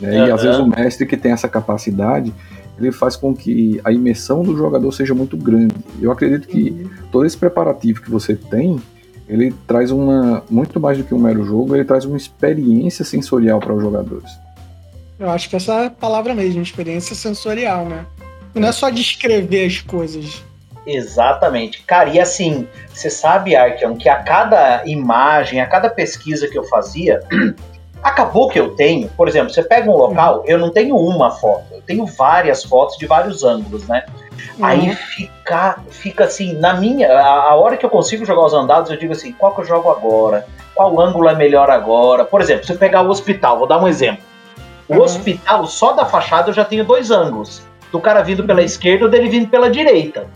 Né? 0.00 0.20
Uhum. 0.20 0.26
E 0.28 0.30
às 0.30 0.42
vezes 0.42 0.58
o 0.58 0.66
mestre 0.66 1.06
que 1.06 1.16
tem 1.16 1.32
essa 1.32 1.48
capacidade, 1.48 2.32
ele 2.78 2.92
faz 2.92 3.16
com 3.16 3.34
que 3.34 3.80
a 3.84 3.92
imersão 3.92 4.42
do 4.42 4.56
jogador 4.56 4.92
seja 4.92 5.14
muito 5.14 5.36
grande. 5.36 5.74
Eu 6.00 6.12
acredito 6.12 6.46
que 6.46 6.70
uhum. 6.70 6.90
todo 7.10 7.26
esse 7.26 7.36
preparativo 7.36 8.00
que 8.00 8.10
você 8.10 8.36
tem, 8.36 8.80
ele 9.28 9.52
traz 9.66 9.90
uma 9.90 10.42
muito 10.48 10.78
mais 10.80 10.96
do 10.96 11.04
que 11.04 11.14
um 11.14 11.18
mero 11.18 11.44
jogo, 11.44 11.74
ele 11.74 11.84
traz 11.84 12.04
uma 12.04 12.16
experiência 12.16 13.04
sensorial 13.04 13.58
para 13.60 13.74
os 13.74 13.82
jogadores. 13.82 14.30
Eu 15.18 15.28
acho 15.30 15.50
que 15.50 15.56
essa 15.56 15.72
é 15.72 15.86
a 15.86 15.90
palavra 15.90 16.32
mesmo, 16.32 16.62
experiência 16.62 17.14
sensorial, 17.14 17.86
né? 17.86 18.06
Não 18.58 18.68
é 18.68 18.72
só 18.72 18.90
descrever 18.90 19.66
as 19.66 19.80
coisas. 19.80 20.42
Exatamente. 20.86 21.82
Cara, 21.82 22.08
e 22.08 22.18
assim, 22.18 22.66
você 22.92 23.10
sabe, 23.10 23.54
Arkion, 23.54 23.94
que 23.96 24.08
a 24.08 24.22
cada 24.22 24.82
imagem, 24.86 25.60
a 25.60 25.66
cada 25.66 25.90
pesquisa 25.90 26.48
que 26.48 26.58
eu 26.58 26.64
fazia, 26.64 27.20
acabou 28.02 28.48
que 28.48 28.58
eu 28.58 28.74
tenho. 28.74 29.08
Por 29.10 29.28
exemplo, 29.28 29.52
você 29.52 29.62
pega 29.62 29.90
um 29.90 29.96
local, 29.96 30.42
eu 30.46 30.58
não 30.58 30.70
tenho 30.70 30.96
uma 30.96 31.30
foto, 31.30 31.66
eu 31.72 31.82
tenho 31.82 32.06
várias 32.06 32.64
fotos 32.64 32.96
de 32.96 33.06
vários 33.06 33.44
ângulos, 33.44 33.86
né? 33.86 34.04
Uhum. 34.58 34.64
Aí 34.64 34.94
fica, 34.94 35.78
fica 35.90 36.24
assim, 36.24 36.54
na 36.54 36.74
minha, 36.74 37.12
a, 37.12 37.50
a, 37.50 37.54
hora 37.56 37.76
que 37.76 37.84
eu 37.84 37.90
consigo 37.90 38.24
jogar 38.24 38.46
os 38.46 38.54
andados, 38.54 38.90
eu 38.90 38.96
digo 38.96 39.12
assim, 39.12 39.32
qual 39.32 39.54
que 39.54 39.60
eu 39.60 39.64
jogo 39.64 39.90
agora? 39.90 40.46
Qual 40.74 40.98
ângulo 41.00 41.28
é 41.28 41.34
melhor 41.34 41.70
agora? 41.70 42.24
Por 42.24 42.40
exemplo, 42.40 42.64
se 42.64 42.72
eu 42.72 42.78
pegar 42.78 43.02
o 43.02 43.10
hospital, 43.10 43.58
vou 43.58 43.66
dar 43.66 43.82
um 43.82 43.88
exemplo. 43.88 44.22
O 44.88 44.94
uhum. 44.94 45.02
hospital, 45.02 45.66
só 45.66 45.92
da 45.92 46.06
fachada 46.06 46.48
eu 46.48 46.54
já 46.54 46.64
tenho 46.64 46.84
dois 46.84 47.10
ângulos. 47.10 47.67
Do 47.90 48.00
cara 48.00 48.22
vindo 48.22 48.44
pela 48.44 48.62
esquerda 48.62 49.04
ou 49.04 49.10
dele 49.10 49.28
vindo 49.28 49.48
pela 49.48 49.70
direita. 49.70 50.26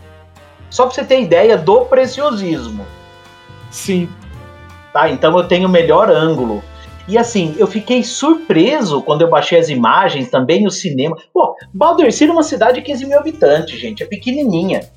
Só 0.69 0.85
pra 0.85 0.95
você 0.95 1.03
ter 1.03 1.21
ideia 1.21 1.57
do 1.57 1.85
preciosismo. 1.85 2.85
Sim. 3.69 4.09
Tá, 4.91 5.09
então 5.09 5.37
eu 5.37 5.47
tenho 5.47 5.67
o 5.67 5.71
melhor 5.71 6.09
ângulo. 6.09 6.63
E 7.07 7.17
assim, 7.17 7.53
eu 7.57 7.67
fiquei 7.67 8.03
surpreso 8.03 9.01
quando 9.01 9.21
eu 9.21 9.29
baixei 9.29 9.59
as 9.59 9.69
imagens, 9.69 10.29
também 10.29 10.65
o 10.65 10.71
cinema. 10.71 11.17
Pô, 11.33 11.55
Baldur 11.73 12.11
City 12.11 12.29
é 12.29 12.33
uma 12.33 12.43
cidade 12.43 12.79
de 12.79 12.85
15 12.85 13.05
mil 13.05 13.19
habitantes, 13.19 13.79
gente, 13.79 14.03
é 14.03 14.05
pequenininha. 14.05 14.89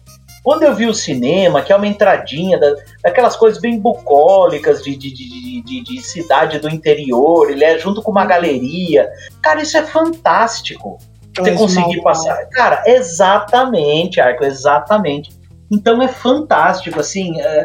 Quando 0.44 0.62
eu 0.62 0.74
vi 0.76 0.86
o 0.86 0.94
cinema, 0.94 1.60
que 1.60 1.72
é 1.72 1.76
uma 1.76 1.88
entradinha 1.88 2.56
da, 2.56 2.72
daquelas 3.02 3.34
coisas 3.34 3.60
bem 3.60 3.80
bucólicas 3.80 4.84
de, 4.84 4.94
de, 4.94 5.12
de, 5.12 5.62
de, 5.62 5.82
de 5.82 6.00
cidade 6.00 6.60
do 6.60 6.68
interior, 6.68 7.50
ele 7.50 7.64
é 7.64 7.76
junto 7.76 8.00
com 8.00 8.12
uma 8.12 8.24
galeria. 8.24 9.10
Cara, 9.42 9.60
isso 9.60 9.76
é 9.76 9.82
fantástico. 9.82 10.98
Você 11.36 11.52
conseguir 11.52 12.02
passar. 12.02 12.46
Cara, 12.50 12.82
exatamente, 12.86 14.20
Arco, 14.20 14.44
exatamente. 14.44 15.30
Então 15.70 16.02
é 16.02 16.08
fantástico, 16.08 17.00
assim. 17.00 17.40
É, 17.40 17.64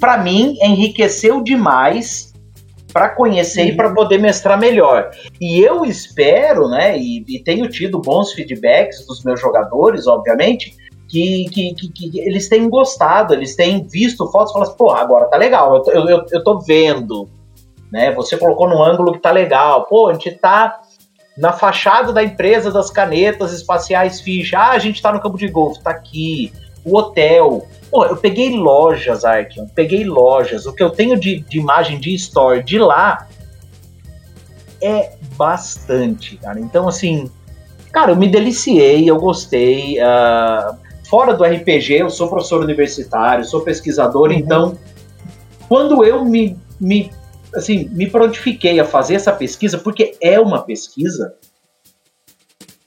para 0.00 0.18
mim, 0.18 0.56
enriqueceu 0.60 1.42
demais 1.42 2.30
para 2.92 3.08
conhecer 3.10 3.62
uhum. 3.62 3.68
e 3.68 3.76
para 3.76 3.94
poder 3.94 4.18
mestrar 4.18 4.58
melhor. 4.58 5.10
E 5.40 5.60
eu 5.60 5.84
espero, 5.84 6.68
né, 6.68 6.98
e, 6.98 7.24
e, 7.28 7.42
tenho 7.42 7.68
tido 7.68 8.00
bons 8.00 8.32
feedbacks 8.32 9.06
dos 9.06 9.22
meus 9.22 9.40
jogadores, 9.40 10.06
obviamente, 10.06 10.74
que, 11.08 11.46
que, 11.50 11.74
que, 11.74 11.88
que 11.88 12.20
eles 12.20 12.48
têm 12.48 12.68
gostado, 12.68 13.34
eles 13.34 13.56
têm 13.56 13.86
visto 13.86 14.30
fotos 14.30 14.50
e 14.50 14.52
falam 14.52 14.68
assim, 14.68 14.76
pô, 14.76 14.90
agora 14.90 15.26
tá 15.26 15.36
legal, 15.36 15.82
eu, 15.86 16.08
eu, 16.08 16.24
eu 16.30 16.44
tô 16.44 16.58
vendo, 16.58 17.28
né, 17.92 18.12
você 18.12 18.36
colocou 18.36 18.68
no 18.68 18.82
ângulo 18.82 19.12
que 19.12 19.20
tá 19.20 19.30
legal, 19.30 19.86
pô, 19.86 20.08
a 20.08 20.12
gente 20.12 20.30
tá 20.32 20.80
na 21.40 21.52
fachada 21.52 22.12
da 22.12 22.22
empresa 22.22 22.70
das 22.70 22.90
canetas 22.90 23.52
espaciais 23.52 24.20
Ficha, 24.20 24.58
ah, 24.58 24.70
a 24.70 24.78
gente 24.78 25.02
tá 25.02 25.12
no 25.12 25.20
campo 25.20 25.38
de 25.38 25.48
golfe, 25.48 25.82
tá 25.82 25.90
aqui, 25.90 26.52
o 26.84 26.96
hotel, 26.96 27.66
Pô, 27.90 28.04
eu 28.04 28.16
peguei 28.16 28.56
lojas, 28.56 29.24
Arkion, 29.24 29.66
peguei 29.74 30.04
lojas. 30.04 30.64
O 30.64 30.72
que 30.72 30.82
eu 30.82 30.90
tenho 30.90 31.18
de, 31.18 31.40
de 31.40 31.58
imagem 31.58 31.98
de 31.98 32.14
store 32.14 32.62
de 32.62 32.78
lá 32.78 33.26
é 34.80 35.14
bastante, 35.36 36.36
cara. 36.36 36.60
Então, 36.60 36.86
assim, 36.86 37.28
cara, 37.90 38.12
eu 38.12 38.16
me 38.16 38.28
deliciei, 38.28 39.10
eu 39.10 39.16
gostei. 39.16 39.98
Uh, 39.98 40.76
fora 41.08 41.34
do 41.34 41.42
RPG, 41.42 41.94
eu 41.94 42.10
sou 42.10 42.28
professor 42.28 42.62
universitário, 42.62 43.44
sou 43.44 43.62
pesquisador, 43.62 44.30
uhum. 44.30 44.36
então, 44.36 44.78
quando 45.68 46.04
eu 46.04 46.24
me, 46.24 46.56
me, 46.80 47.10
assim, 47.54 47.88
me 47.92 48.08
prontifiquei 48.08 48.78
a 48.80 48.84
fazer 48.84 49.14
essa 49.14 49.32
pesquisa, 49.32 49.78
porque 49.78 50.16
é 50.20 50.38
uma 50.38 50.62
pesquisa, 50.62 51.34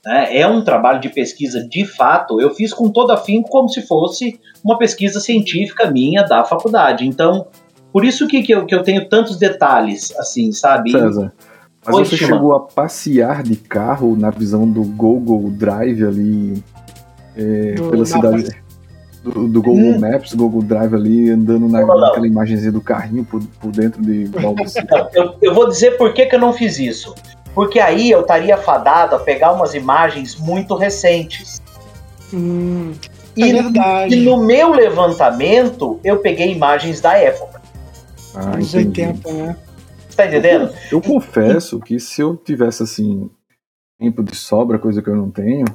né? 0.05 0.37
É 0.37 0.47
um 0.47 0.63
trabalho 0.63 0.99
de 0.99 1.09
pesquisa 1.09 1.65
de 1.67 1.85
fato. 1.85 2.41
Eu 2.41 2.53
fiz 2.53 2.73
com 2.73 2.89
todo 2.89 3.11
afinco 3.11 3.49
como 3.49 3.69
se 3.69 3.81
fosse 3.81 4.39
uma 4.63 4.77
pesquisa 4.77 5.19
científica 5.19 5.89
minha 5.89 6.23
da 6.23 6.43
faculdade. 6.43 7.07
Então, 7.07 7.47
por 7.91 8.03
isso 8.03 8.27
que, 8.27 8.43
que, 8.43 8.53
eu, 8.53 8.65
que 8.65 8.75
eu 8.75 8.83
tenho 8.83 9.07
tantos 9.07 9.37
detalhes, 9.37 10.13
assim, 10.17 10.51
sabe? 10.51 10.91
César, 10.91 11.33
mas 11.85 11.95
Oi, 11.95 12.05
você 12.05 12.17
chegou 12.17 12.53
a 12.53 12.61
passear 12.61 13.43
de 13.43 13.55
carro 13.55 14.15
na 14.15 14.29
visão 14.29 14.69
do 14.69 14.83
Google 14.83 15.51
Drive 15.51 16.03
ali 16.03 16.63
é, 17.35 17.75
pela 17.75 18.05
cidade. 18.05 18.62
Do, 19.23 19.47
do, 19.47 19.61
Google 19.61 19.95
hum. 19.95 19.99
Maps, 19.99 20.33
Google 20.33 20.61
Drive 20.61 20.93
ali, 20.93 21.29
andando 21.29 21.69
na, 21.69 21.79
não, 21.79 21.97
naquela 21.97 22.27
imagenzinha 22.27 22.73
do 22.73 22.81
carrinho 22.81 23.23
por, 23.23 23.41
por 23.61 23.71
dentro 23.71 24.01
de 24.01 24.29
eu, 25.13 25.35
eu 25.41 25.53
vou 25.53 25.69
dizer 25.69 25.91
por 25.91 26.13
que, 26.13 26.25
que 26.25 26.35
eu 26.35 26.39
não 26.39 26.51
fiz 26.51 26.77
isso. 26.77 27.15
Porque 27.55 27.79
aí 27.79 28.11
eu 28.11 28.21
estaria 28.21 28.57
fadado 28.57 29.15
a 29.15 29.19
pegar 29.19 29.53
umas 29.53 29.73
imagens 29.73 30.35
muito 30.35 30.75
recentes. 30.75 31.61
Hum, 32.33 32.91
e, 33.37 33.43
é 33.43 34.07
e, 34.09 34.25
no 34.25 34.43
meu 34.43 34.71
levantamento, 34.71 35.99
eu 36.03 36.17
peguei 36.17 36.51
imagens 36.51 36.99
da 36.99 37.17
época. 37.17 37.61
Ah, 38.35 38.57
Uns 38.57 38.73
80, 38.73 39.31
né? 39.31 39.55
Você 40.09 40.17
tá 40.17 40.27
entendendo? 40.27 40.73
Eu, 40.91 40.97
eu 40.97 41.01
confesso 41.01 41.79
que 41.79 41.99
se 41.99 42.21
eu 42.21 42.35
tivesse 42.35 42.83
assim 42.83 43.29
tempo 43.99 44.23
de 44.23 44.35
sobra, 44.35 44.77
coisa 44.77 45.01
que 45.01 45.09
eu 45.09 45.15
não 45.15 45.31
tenho, 45.31 45.65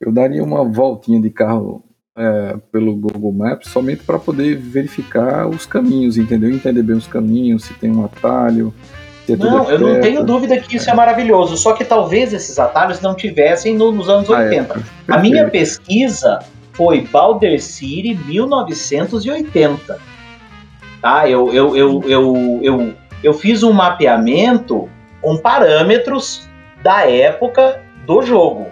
eu 0.00 0.10
daria 0.10 0.42
uma 0.42 0.64
voltinha 0.64 1.20
de 1.20 1.30
carro 1.30 1.84
é, 2.16 2.56
pelo 2.72 2.96
Google 2.96 3.32
Maps 3.32 3.68
somente 3.68 4.02
para 4.02 4.18
poder 4.18 4.56
verificar 4.56 5.46
os 5.46 5.66
caminhos, 5.66 6.16
entendeu? 6.16 6.50
Entender 6.50 6.82
bem 6.82 6.96
os 6.96 7.06
caminhos, 7.06 7.64
se 7.64 7.74
tem 7.74 7.90
um 7.90 8.04
atalho, 8.04 8.72
não, 9.34 9.68
eu 9.68 9.78
não 9.78 10.00
tenho 10.00 10.22
dúvida 10.22 10.56
que 10.58 10.76
isso 10.76 10.88
é. 10.88 10.92
é. 10.92 10.96
maravilhoso, 10.96 11.56
só 11.56 11.72
que 11.72 11.84
talvez 11.84 12.32
esses 12.32 12.58
atalhos 12.58 13.00
não 13.00 13.14
tivessem 13.14 13.74
no, 13.74 13.90
nos 13.90 14.08
anos 14.08 14.30
ah, 14.30 14.38
80. 14.38 14.78
É. 15.08 15.12
A 15.12 15.18
minha 15.18 15.48
pesquisa 15.50 16.38
foi 16.72 17.00
Balder 17.00 17.60
City 17.60 18.14
1980. 18.14 19.98
Tá? 21.02 21.28
Eu, 21.28 21.52
eu, 21.52 21.76
eu, 21.76 22.02
eu, 22.06 22.60
eu, 22.62 22.94
eu 23.22 23.34
fiz 23.34 23.62
um 23.62 23.72
mapeamento 23.72 24.88
com 25.20 25.36
parâmetros 25.36 26.48
da 26.82 27.10
época 27.10 27.82
do 28.06 28.22
jogo. 28.22 28.68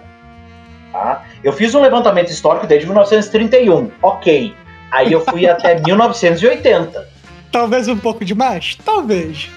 Tá? 0.91 1.23
Eu 1.45 1.53
fiz 1.53 1.75
um 1.75 1.81
levantamento 1.81 2.29
histórico 2.29 2.65
desde 2.65 2.87
1931. 2.87 3.91
Ok. 4.01 4.53
Aí 4.91 5.11
eu 5.11 5.21
fui 5.21 5.47
até 5.47 5.79
1980. 5.85 7.07
Talvez 7.51 7.87
um 7.87 7.97
pouco 7.97 8.25
demais? 8.25 8.77
Talvez. 8.83 9.49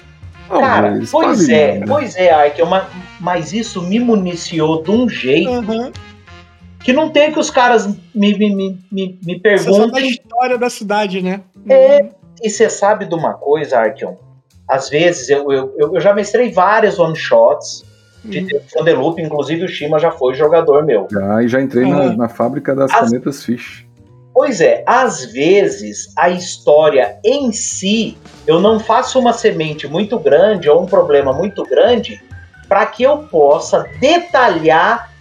Cara, 0.47 0.99
pois 1.11 1.49
é, 1.49 1.81
pois 1.85 2.15
é, 2.15 2.31
Ark, 2.31 2.59
mas 3.19 3.53
isso 3.53 3.83
me 3.83 3.99
municiou 3.99 4.81
de 4.81 4.89
um 4.89 5.07
jeito 5.07 5.49
uhum. 5.49 5.91
que 6.79 6.91
não 6.91 7.09
tem 7.09 7.31
que 7.31 7.37
os 7.37 7.51
caras 7.51 7.87
me, 8.15 8.35
me, 8.35 8.55
me, 8.55 8.79
me, 8.91 9.19
me 9.23 9.39
perguntem. 9.39 9.73
Você 9.73 9.85
sabe 9.85 9.97
a 9.99 10.07
história 10.07 10.57
da 10.57 10.69
cidade, 10.69 11.21
né? 11.21 11.41
É, 11.69 12.09
e 12.41 12.49
você 12.49 12.67
sabe 12.67 13.05
de 13.05 13.13
uma 13.13 13.33
coisa, 13.33 13.77
Arkion? 13.77 14.15
às 14.69 14.87
vezes, 14.87 15.29
eu, 15.29 15.51
eu, 15.51 15.73
eu 15.77 15.99
já 15.99 16.13
mestrei 16.13 16.51
vários 16.51 16.99
one-shots 16.99 17.83
de 18.23 18.39
Uhum. 18.75 19.15
Inclusive 19.19 19.65
o 19.65 19.67
Shima 19.67 19.99
já 19.99 20.11
foi 20.11 20.33
jogador 20.35 20.85
meu. 20.85 21.07
Já, 21.11 21.43
e 21.43 21.47
já 21.47 21.61
entrei 21.61 21.85
na, 21.85 22.01
Uhum. 22.01 22.17
na 22.17 22.29
fábrica 22.29 22.75
das 22.75 22.91
As- 22.91 23.09
canetas 23.09 23.43
Fish. 23.43 23.85
Pois 24.33 24.61
é, 24.61 24.83
às 24.85 25.25
vezes 25.25 26.13
a 26.17 26.29
história 26.29 27.17
em 27.25 27.51
si, 27.51 28.17
eu 28.47 28.59
não 28.61 28.79
faço 28.79 29.19
uma 29.19 29.33
semente 29.33 29.87
muito 29.87 30.17
grande 30.17 30.69
ou 30.69 30.81
um 30.81 30.85
problema 30.85 31.33
muito 31.33 31.63
grande 31.63 32.21
para 32.67 32.85
que 32.85 33.03
eu 33.03 33.19
possa 33.23 33.85
detalhar 33.99 35.11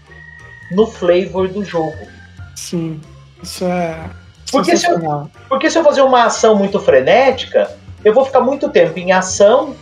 no 0.70 0.86
flavor 0.86 1.48
do 1.48 1.64
jogo. 1.64 1.96
Sim. 2.54 3.00
Isso 3.42 3.64
é 3.64 3.98
Porque 4.52 4.76
se 4.76 4.86
eu-. 4.88 5.30
Porque 5.48 5.70
se 5.70 5.78
eu 5.78 5.84
fazer 5.84 6.02
uma 6.02 6.24
ação 6.24 6.54
muito 6.54 6.78
frenética, 6.78 7.70
eu 8.04 8.12
vou 8.14 8.24
ficar 8.24 8.40
muito 8.40 8.68
tempo 8.68 8.98
em 8.98 9.10
ação. 9.12 9.74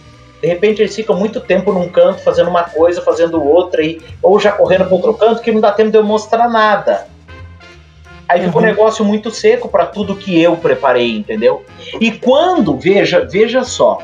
De 0.46 0.52
repente 0.52 0.80
eles 0.80 0.94
ficam 0.94 1.16
muito 1.16 1.40
tempo 1.40 1.72
num 1.72 1.88
canto 1.88 2.20
fazendo 2.22 2.48
uma 2.48 2.62
coisa, 2.62 3.02
fazendo 3.02 3.42
outra, 3.42 3.82
e, 3.82 4.00
ou 4.22 4.38
já 4.38 4.52
correndo 4.52 4.84
para 4.84 4.94
outro 4.94 5.12
canto, 5.14 5.42
que 5.42 5.50
não 5.50 5.60
dá 5.60 5.72
tempo 5.72 5.90
de 5.90 5.98
eu 5.98 6.04
mostrar 6.04 6.48
nada. 6.48 7.08
Aí 8.28 8.40
fica 8.44 8.56
um 8.56 8.60
Uhum. 8.60 8.64
negócio 8.66 9.04
muito 9.04 9.28
seco 9.32 9.68
para 9.68 9.86
tudo 9.86 10.14
que 10.14 10.40
eu 10.40 10.56
preparei, 10.56 11.16
entendeu? 11.16 11.64
E 12.00 12.12
quando, 12.12 12.78
veja, 12.78 13.26
veja 13.28 13.64
só, 13.64 14.00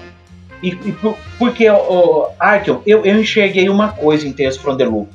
e, 0.61 0.71
e 0.71 0.91
por- 0.91 1.15
porque, 1.39 1.71
o 1.71 2.27
Arkel, 2.41 2.83
eu, 2.85 3.05
eu 3.07 3.21
enxerguei 3.21 3.69
uma 3.69 3.91
coisa 3.91 4.27
em 4.27 4.33
Tales 4.33 4.57
from 4.57 4.77
the 4.77 4.85
Loop. 4.85 5.11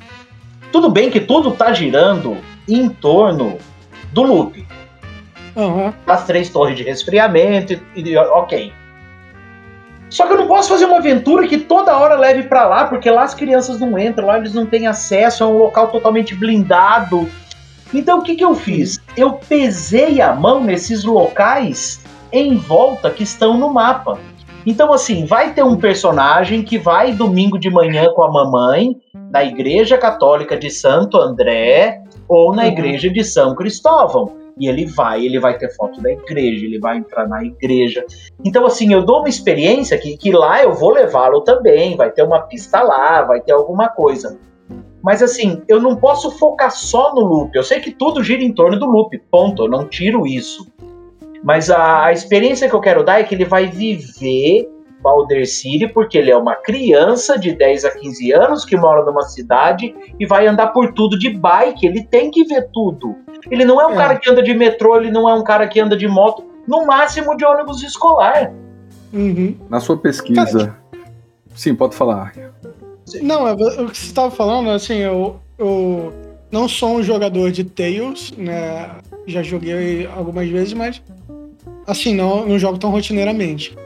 Tudo 0.72 0.88
bem 0.88 1.10
que 1.10 1.20
tudo 1.20 1.50
tá 1.50 1.74
girando 1.74 2.38
em 2.66 2.88
torno 2.88 3.58
do 4.14 4.22
loop 4.22 4.66
Aham. 5.54 5.92
as 6.06 6.24
três 6.24 6.48
torres 6.48 6.74
de 6.74 6.84
resfriamento 6.84 7.74
e, 7.94 8.00
e- 8.00 8.16
ok. 8.16 8.72
Só 10.10 10.26
que 10.26 10.32
eu 10.32 10.38
não 10.38 10.46
posso 10.46 10.68
fazer 10.68 10.86
uma 10.86 10.98
aventura 10.98 11.46
que 11.46 11.58
toda 11.58 11.96
hora 11.96 12.16
leve 12.16 12.44
pra 12.44 12.66
lá, 12.66 12.86
porque 12.86 13.10
lá 13.10 13.24
as 13.24 13.34
crianças 13.34 13.78
não 13.78 13.98
entram, 13.98 14.26
lá 14.26 14.38
eles 14.38 14.54
não 14.54 14.64
têm 14.64 14.86
acesso, 14.86 15.42
é 15.42 15.46
um 15.46 15.58
local 15.58 15.88
totalmente 15.88 16.34
blindado. 16.34 17.28
Então 17.92 18.18
o 18.18 18.22
que, 18.22 18.34
que 18.34 18.44
eu 18.44 18.54
fiz? 18.54 18.98
Eu 19.16 19.32
pesei 19.32 20.20
a 20.20 20.34
mão 20.34 20.62
nesses 20.62 21.04
locais 21.04 22.04
em 22.32 22.56
volta 22.56 23.10
que 23.10 23.22
estão 23.22 23.58
no 23.58 23.72
mapa. 23.72 24.18
Então, 24.66 24.92
assim, 24.92 25.24
vai 25.24 25.54
ter 25.54 25.62
um 25.62 25.76
personagem 25.76 26.62
que 26.62 26.76
vai 26.76 27.12
domingo 27.12 27.58
de 27.58 27.70
manhã 27.70 28.12
com 28.14 28.22
a 28.22 28.30
mamãe 28.30 28.96
na 29.30 29.42
Igreja 29.42 29.96
Católica 29.96 30.58
de 30.58 30.70
Santo 30.70 31.16
André 31.16 32.02
ou 32.28 32.54
na 32.54 32.62
Uhum. 32.62 32.68
Igreja 32.68 33.08
de 33.08 33.24
São 33.24 33.54
Cristóvão. 33.54 34.36
E 34.58 34.68
ele 34.68 34.86
vai, 34.86 35.24
ele 35.24 35.38
vai 35.38 35.56
ter 35.56 35.74
foto 35.74 36.00
da 36.00 36.10
igreja, 36.10 36.64
ele 36.64 36.78
vai 36.78 36.98
entrar 36.98 37.28
na 37.28 37.44
igreja. 37.44 38.04
Então, 38.44 38.66
assim, 38.66 38.92
eu 38.92 39.04
dou 39.04 39.20
uma 39.20 39.28
experiência 39.28 39.96
que, 39.98 40.16
que 40.16 40.32
lá 40.32 40.62
eu 40.62 40.72
vou 40.72 40.90
levá-lo 40.90 41.42
também, 41.42 41.96
vai 41.96 42.10
ter 42.10 42.22
uma 42.22 42.40
pista 42.40 42.82
lá, 42.82 43.22
vai 43.22 43.40
ter 43.40 43.52
alguma 43.52 43.88
coisa. 43.88 44.38
Mas, 45.02 45.22
assim, 45.22 45.62
eu 45.68 45.80
não 45.80 45.96
posso 45.96 46.30
focar 46.38 46.70
só 46.70 47.14
no 47.14 47.20
loop. 47.20 47.54
Eu 47.54 47.62
sei 47.62 47.80
que 47.80 47.92
tudo 47.92 48.22
gira 48.22 48.42
em 48.42 48.52
torno 48.52 48.78
do 48.78 48.86
loop, 48.86 49.16
ponto. 49.30 49.64
Eu 49.64 49.68
não 49.68 49.86
tiro 49.86 50.26
isso. 50.26 50.66
Mas 51.42 51.70
a, 51.70 52.06
a 52.06 52.12
experiência 52.12 52.68
que 52.68 52.74
eu 52.74 52.80
quero 52.80 53.04
dar 53.04 53.20
é 53.20 53.24
que 53.24 53.34
ele 53.34 53.44
vai 53.44 53.66
viver 53.66 54.68
Balder 55.00 55.46
City 55.46 55.86
porque 55.88 56.18
ele 56.18 56.30
é 56.30 56.36
uma 56.36 56.56
criança 56.56 57.38
de 57.38 57.52
10 57.52 57.84
a 57.84 57.90
15 57.90 58.32
anos 58.32 58.64
que 58.64 58.76
mora 58.76 59.04
numa 59.04 59.22
cidade 59.22 59.94
e 60.18 60.26
vai 60.26 60.46
andar 60.46 60.68
por 60.68 60.92
tudo 60.92 61.18
de 61.18 61.30
bike. 61.30 61.86
Ele 61.86 62.04
tem 62.04 62.30
que 62.30 62.44
ver 62.44 62.68
tudo. 62.72 63.14
Ele 63.50 63.64
não 63.64 63.80
é 63.80 63.86
um 63.86 63.92
É. 63.92 63.96
cara 63.96 64.16
que 64.16 64.28
anda 64.30 64.42
de 64.42 64.54
metrô, 64.54 64.96
ele 64.96 65.10
não 65.10 65.28
é 65.28 65.34
um 65.34 65.44
cara 65.44 65.66
que 65.68 65.80
anda 65.80 65.96
de 65.96 66.08
moto, 66.08 66.44
no 66.66 66.86
máximo 66.86 67.36
de 67.36 67.44
ônibus 67.44 67.82
escolar. 67.82 68.52
Uhum. 69.12 69.56
Na 69.70 69.80
sua 69.80 69.96
pesquisa. 69.96 70.76
Sim, 71.54 71.74
pode 71.74 71.94
falar. 71.94 72.32
Não, 73.22 73.48
é, 73.48 73.52
o 73.52 73.88
que 73.88 73.98
você 73.98 74.06
estava 74.06 74.30
falando, 74.30 74.70
assim, 74.70 74.98
eu, 74.98 75.40
eu 75.58 76.12
não 76.50 76.68
sou 76.68 76.96
um 76.96 77.02
jogador 77.02 77.50
de 77.50 77.64
Tales, 77.64 78.32
né? 78.36 78.90
Já 79.26 79.42
joguei 79.42 80.06
algumas 80.06 80.48
vezes, 80.48 80.72
mas 80.74 81.02
assim, 81.86 82.14
não, 82.14 82.46
não 82.46 82.58
jogo 82.58 82.78
tão 82.78 82.90
rotineiramente. 82.90 83.76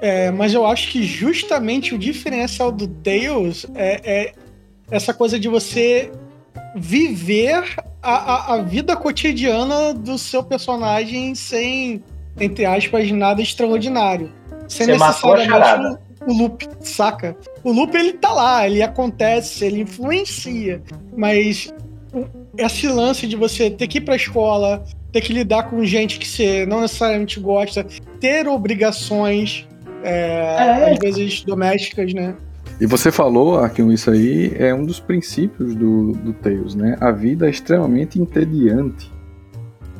É, 0.00 0.30
mas 0.30 0.52
eu 0.52 0.66
acho 0.66 0.90
que 0.90 1.02
justamente 1.02 1.94
o 1.94 1.98
diferencial 1.98 2.70
do 2.70 2.86
Tales 2.86 3.66
é, 3.74 4.00
é 4.04 4.32
essa 4.90 5.14
coisa 5.14 5.38
de 5.38 5.48
você 5.48 6.12
viver 6.74 7.64
a, 8.06 8.52
a, 8.52 8.54
a 8.54 8.62
vida 8.62 8.96
cotidiana 8.96 9.92
do 9.92 10.16
seu 10.16 10.42
personagem 10.42 11.34
sem, 11.34 12.02
entre 12.40 12.64
aspas, 12.64 13.10
nada 13.10 13.42
extraordinário. 13.42 14.32
Sem 14.68 14.86
Você 14.86 15.44
charada. 15.44 16.00
o, 16.26 16.32
o 16.32 16.38
loop, 16.38 16.66
saca? 16.80 17.36
O 17.64 17.72
loop 17.72 17.94
ele 17.96 18.12
tá 18.14 18.32
lá, 18.32 18.66
ele 18.66 18.82
acontece, 18.82 19.64
ele 19.64 19.80
influencia, 19.80 20.80
mas 21.16 21.72
esse 22.56 22.88
lance 22.88 23.26
de 23.26 23.36
você 23.36 23.70
ter 23.70 23.86
que 23.86 23.98
ir 23.98 24.02
pra 24.02 24.16
escola, 24.16 24.84
ter 25.12 25.20
que 25.20 25.32
lidar 25.32 25.64
com 25.64 25.84
gente 25.84 26.18
que 26.18 26.26
você 26.26 26.64
não 26.66 26.80
necessariamente 26.80 27.38
gosta, 27.40 27.86
ter 28.20 28.46
obrigações, 28.48 29.66
é, 30.02 30.56
É. 30.58 30.92
às 30.92 30.98
vezes 30.98 31.42
domésticas, 31.42 32.12
né? 32.14 32.34
E 32.80 32.86
você 32.86 33.10
falou, 33.10 33.58
Arkin, 33.58 33.90
isso 33.90 34.10
aí 34.10 34.52
é 34.58 34.74
um 34.74 34.84
dos 34.84 35.00
princípios 35.00 35.74
do, 35.74 36.12
do 36.12 36.32
Tales, 36.34 36.74
né? 36.74 36.96
A 37.00 37.10
vida 37.10 37.46
é 37.46 37.50
extremamente 37.50 38.20
entediante 38.20 39.10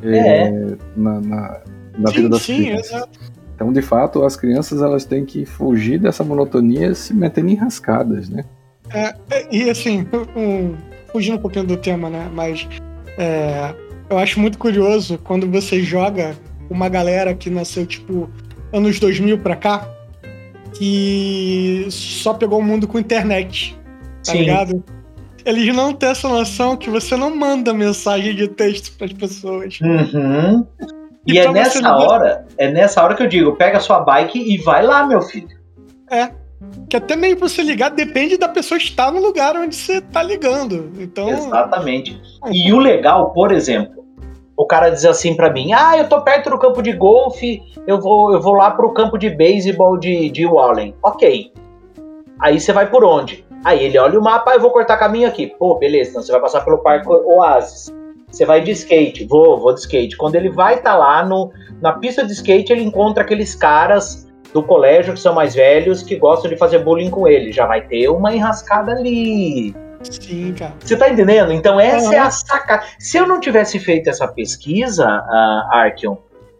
É. 0.02 0.76
na, 0.96 1.20
na, 1.20 1.60
na 1.98 2.10
vida 2.10 2.22
sim, 2.24 2.28
das 2.28 2.42
sim, 2.42 2.56
crianças. 2.64 2.92
exato. 2.92 3.18
Então, 3.54 3.72
de 3.72 3.80
fato, 3.80 4.22
as 4.22 4.36
crianças 4.36 4.82
elas 4.82 5.06
têm 5.06 5.24
que 5.24 5.46
fugir 5.46 5.98
dessa 5.98 6.22
monotonia 6.22 6.94
se 6.94 7.14
metendo 7.14 7.48
em 7.48 7.54
rascadas, 7.54 8.28
né? 8.28 8.44
É, 8.92 9.14
e 9.50 9.70
assim, 9.70 10.06
um- 10.36 10.74
fugindo 11.10 11.36
um 11.36 11.40
pouquinho 11.40 11.64
do 11.64 11.76
tema, 11.78 12.10
né? 12.10 12.30
Mas 12.34 12.68
é, 13.16 13.74
eu 14.10 14.18
acho 14.18 14.38
muito 14.38 14.58
curioso 14.58 15.18
quando 15.24 15.50
você 15.50 15.80
joga 15.80 16.36
uma 16.68 16.90
galera 16.90 17.34
que 17.34 17.48
nasceu, 17.48 17.86
tipo, 17.86 18.28
anos 18.72 19.00
2000 19.00 19.38
pra 19.38 19.56
cá, 19.56 19.88
que 20.78 21.86
só 21.90 22.34
pegou 22.34 22.58
o 22.58 22.62
mundo 22.62 22.86
com 22.86 22.98
internet, 22.98 23.76
tá 24.24 24.32
Sim. 24.32 24.38
ligado? 24.38 24.84
Eles 25.44 25.74
não 25.74 25.92
têm 25.92 26.08
essa 26.10 26.28
noção 26.28 26.76
que 26.76 26.90
você 26.90 27.16
não 27.16 27.34
manda 27.34 27.72
mensagem 27.72 28.34
de 28.34 28.48
texto 28.48 28.96
pras 28.98 29.12
pessoas. 29.12 29.78
Uhum. 29.80 30.66
E 31.26 31.34
E 31.34 31.38
é 31.38 31.50
nessa 31.52 31.80
não- 31.80 31.98
hora, 31.98 32.44
é 32.58 32.70
nessa 32.70 33.02
hora 33.02 33.14
que 33.14 33.22
eu 33.22 33.28
digo, 33.28 33.54
pega 33.56 33.78
a 33.78 33.80
sua 33.80 34.00
bike 34.00 34.38
e 34.38 34.58
vai 34.58 34.84
lá, 34.84 35.06
meu 35.06 35.22
filho. 35.22 35.56
Que 36.88 36.96
até 36.96 37.14
meio 37.16 37.36
pra 37.36 37.48
você 37.48 37.62
ligar 37.62 37.90
depende 37.90 38.36
da 38.36 38.48
pessoa 38.48 38.78
estar 38.78 39.12
no 39.12 39.20
lugar 39.20 39.56
onde 39.56 39.74
você 39.76 40.00
tá 40.00 40.22
ligando. 40.22 40.90
Então, 40.98 41.28
Exatamente. 41.28 42.20
E 42.52 42.72
o 42.72 42.78
legal, 42.78 43.32
por 43.32 43.52
exemplo, 43.52 44.04
o 44.56 44.66
cara 44.66 44.90
diz 44.90 45.04
assim 45.04 45.34
pra 45.34 45.52
mim: 45.52 45.72
"Ah, 45.72 45.98
eu 45.98 46.08
tô 46.08 46.20
perto 46.22 46.50
do 46.50 46.58
campo 46.58 46.82
de 46.82 46.92
golfe, 46.92 47.62
eu 47.86 48.00
vou 48.00 48.32
eu 48.32 48.40
vou 48.40 48.54
lá 48.54 48.70
pro 48.70 48.92
campo 48.92 49.18
de 49.18 49.30
beisebol 49.30 49.98
de 49.98 50.30
de 50.30 50.46
Wallen". 50.46 50.94
OK. 51.02 51.52
Aí 52.40 52.60
você 52.60 52.72
vai 52.72 52.88
por 52.90 53.04
onde? 53.04 53.44
Aí 53.64 53.84
ele 53.84 53.98
olha 53.98 54.18
o 54.18 54.22
mapa, 54.22 54.52
"Ah, 54.52 54.54
eu 54.54 54.60
vou 54.60 54.70
cortar 54.70 54.96
caminho 54.96 55.28
aqui. 55.28 55.46
Pô, 55.58 55.74
beleza, 55.74 56.10
então 56.10 56.22
você 56.22 56.32
vai 56.32 56.40
passar 56.40 56.64
pelo 56.64 56.78
Parque 56.78 57.08
Oasis. 57.08 57.94
Você 58.30 58.44
vai 58.44 58.60
de 58.60 58.72
skate, 58.72 59.24
vou, 59.26 59.58
vou 59.58 59.72
de 59.72 59.80
skate. 59.80 60.16
Quando 60.16 60.34
ele 60.34 60.50
vai 60.50 60.74
estar 60.74 60.96
lá 60.96 61.24
no, 61.24 61.50
na 61.80 61.92
pista 61.92 62.24
de 62.24 62.32
skate, 62.32 62.72
ele 62.72 62.82
encontra 62.82 63.22
aqueles 63.22 63.54
caras 63.54 64.26
do 64.52 64.62
colégio 64.62 65.14
que 65.14 65.20
são 65.20 65.34
mais 65.34 65.54
velhos 65.54 66.02
que 66.02 66.16
gostam 66.16 66.50
de 66.50 66.56
fazer 66.56 66.80
bullying 66.80 67.10
com 67.10 67.26
ele. 67.26 67.52
Já 67.52 67.66
vai 67.66 67.82
ter 67.82 68.08
uma 68.08 68.34
enrascada 68.34 68.92
ali. 68.92 69.74
Sim, 70.02 70.54
cara. 70.54 70.74
Você 70.80 70.96
tá 70.96 71.08
entendendo? 71.08 71.52
Então 71.52 71.78
essa 71.80 72.14
é 72.14 72.18
a 72.18 72.30
sacada. 72.30 72.84
Se 72.98 73.16
eu 73.16 73.26
não 73.26 73.40
tivesse 73.40 73.78
feito 73.78 74.08
essa 74.08 74.28
pesquisa, 74.28 75.06
uh, 75.06 75.74
Arkion, 75.74 76.16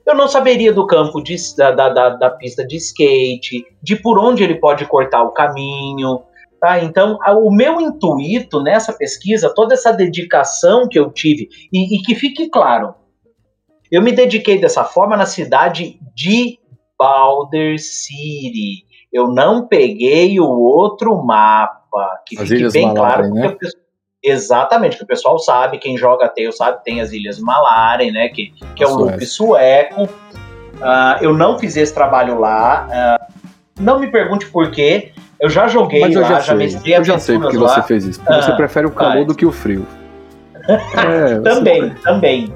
eu 0.07 0.14
não 0.14 0.29
saberia 0.29 0.72
do 0.72 0.87
campo 0.87 1.20
de, 1.20 1.37
da, 1.57 1.72
da, 1.72 2.11
da, 2.11 2.31
pista 2.31 2.64
de 2.64 2.77
skate, 2.77 3.66
de 3.83 3.96
por 3.96 4.18
onde 4.18 4.44
ele 4.44 4.55
pode 4.55 4.87
cortar 4.87 5.22
o 5.25 5.33
caminho. 5.33 6.22
Tá? 6.61 6.79
Então, 6.83 7.18
o 7.42 7.51
meu 7.51 7.81
intuito 7.81 8.62
nessa 8.62 8.92
pesquisa, 8.92 9.53
toda 9.55 9.75
essa 9.75 9.92
dedicação 9.92 10.88
que 10.88 10.99
eu 10.99 11.11
tive, 11.11 11.49
e, 11.72 11.96
e 11.96 12.03
que 12.03 12.14
fique 12.14 12.49
claro, 12.49 12.94
eu 13.90 14.01
me 14.01 14.12
dediquei 14.12 14.61
dessa 14.61 14.85
forma 14.85 15.16
na 15.16 15.27
cidade 15.27 15.99
de 16.14 16.59
Balder 16.99 17.79
City. 17.79 18.85
Eu 19.12 19.29
não 19.29 19.66
peguei 19.66 20.38
o 20.40 20.49
outro 20.49 21.16
mapa, 21.25 21.86
que 22.27 22.37
As 22.37 22.43
fique 22.49 22.55
Ilhas 22.61 22.73
bem 22.73 22.93
claro, 22.95 23.31
né? 23.35 23.49
o 23.49 23.57
pessoal- 23.59 23.83
Exatamente, 24.23 24.97
que 24.97 25.05
o 25.05 25.07
pessoal 25.07 25.39
sabe, 25.39 25.79
quem 25.79 25.97
joga 25.97 26.29
Tail 26.29 26.51
sabe, 26.53 26.83
tem 26.85 27.01
as 27.01 27.13
Ilhas 27.13 27.39
Malaren, 27.39 28.11
né? 28.11 28.29
Que, 28.29 28.53
que 28.75 28.83
é 28.83 28.87
um 28.89 28.91
Suécia. 28.95 29.13
loop 29.13 29.27
sueco. 29.27 30.09
Ah, 30.83 31.19
eu 31.21 31.33
não 31.33 31.59
fiz 31.59 31.77
esse 31.77 31.95
trabalho 31.95 32.41
lá. 32.41 32.89
ah, 32.91 33.27
não 33.79 34.01
me 34.01 34.09
pergunte 34.09 34.47
por 34.47 34.71
quê. 34.73 35.13
Eu 35.39 35.49
já 35.51 35.69
joguei 35.69 36.01
Mas 36.01 36.15
eu 36.15 36.23
lá, 36.23 36.29
já, 36.29 36.41
já, 36.41 36.55
mestrei 36.55 36.97
eu 36.97 37.05
já 37.05 37.19
sei 37.19 37.37
porque 37.37 37.49
aventuras 37.57 37.73
você 37.75 37.81
lá. 37.81 37.87
fez 37.87 38.05
isso. 38.07 38.21
Porque 38.21 38.35
Ah, 38.35 38.43
você 38.43 38.53
prefere 38.53 38.87
o 38.87 38.91
calor 38.91 39.25
do 39.25 39.35
que 39.35 39.47
o 39.47 39.53
frio. 39.53 39.87
É, 40.69 41.35
você- 41.37 41.43
Também, 41.43 41.95
também. 42.03 42.53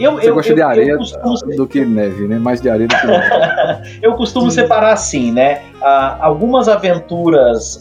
Eu, 0.00 0.16
Você 0.16 0.30
eu, 0.30 0.34
gosta 0.34 0.50
eu, 0.52 0.56
de 0.56 0.62
areia 0.62 0.96
costumo 0.96 1.56
do 1.56 1.66
que 1.66 1.84
neve, 1.84 2.26
né? 2.26 2.36
Mais 2.38 2.60
de 2.60 2.68
areia 2.68 2.88
do 2.88 2.94
que 2.96 3.06
neve. 3.06 3.98
eu 4.02 4.14
costumo 4.14 4.50
Sim. 4.50 4.60
separar 4.62 4.92
assim, 4.92 5.30
né? 5.30 5.62
uh, 5.80 6.16
algumas 6.20 6.68
aventuras, 6.68 7.80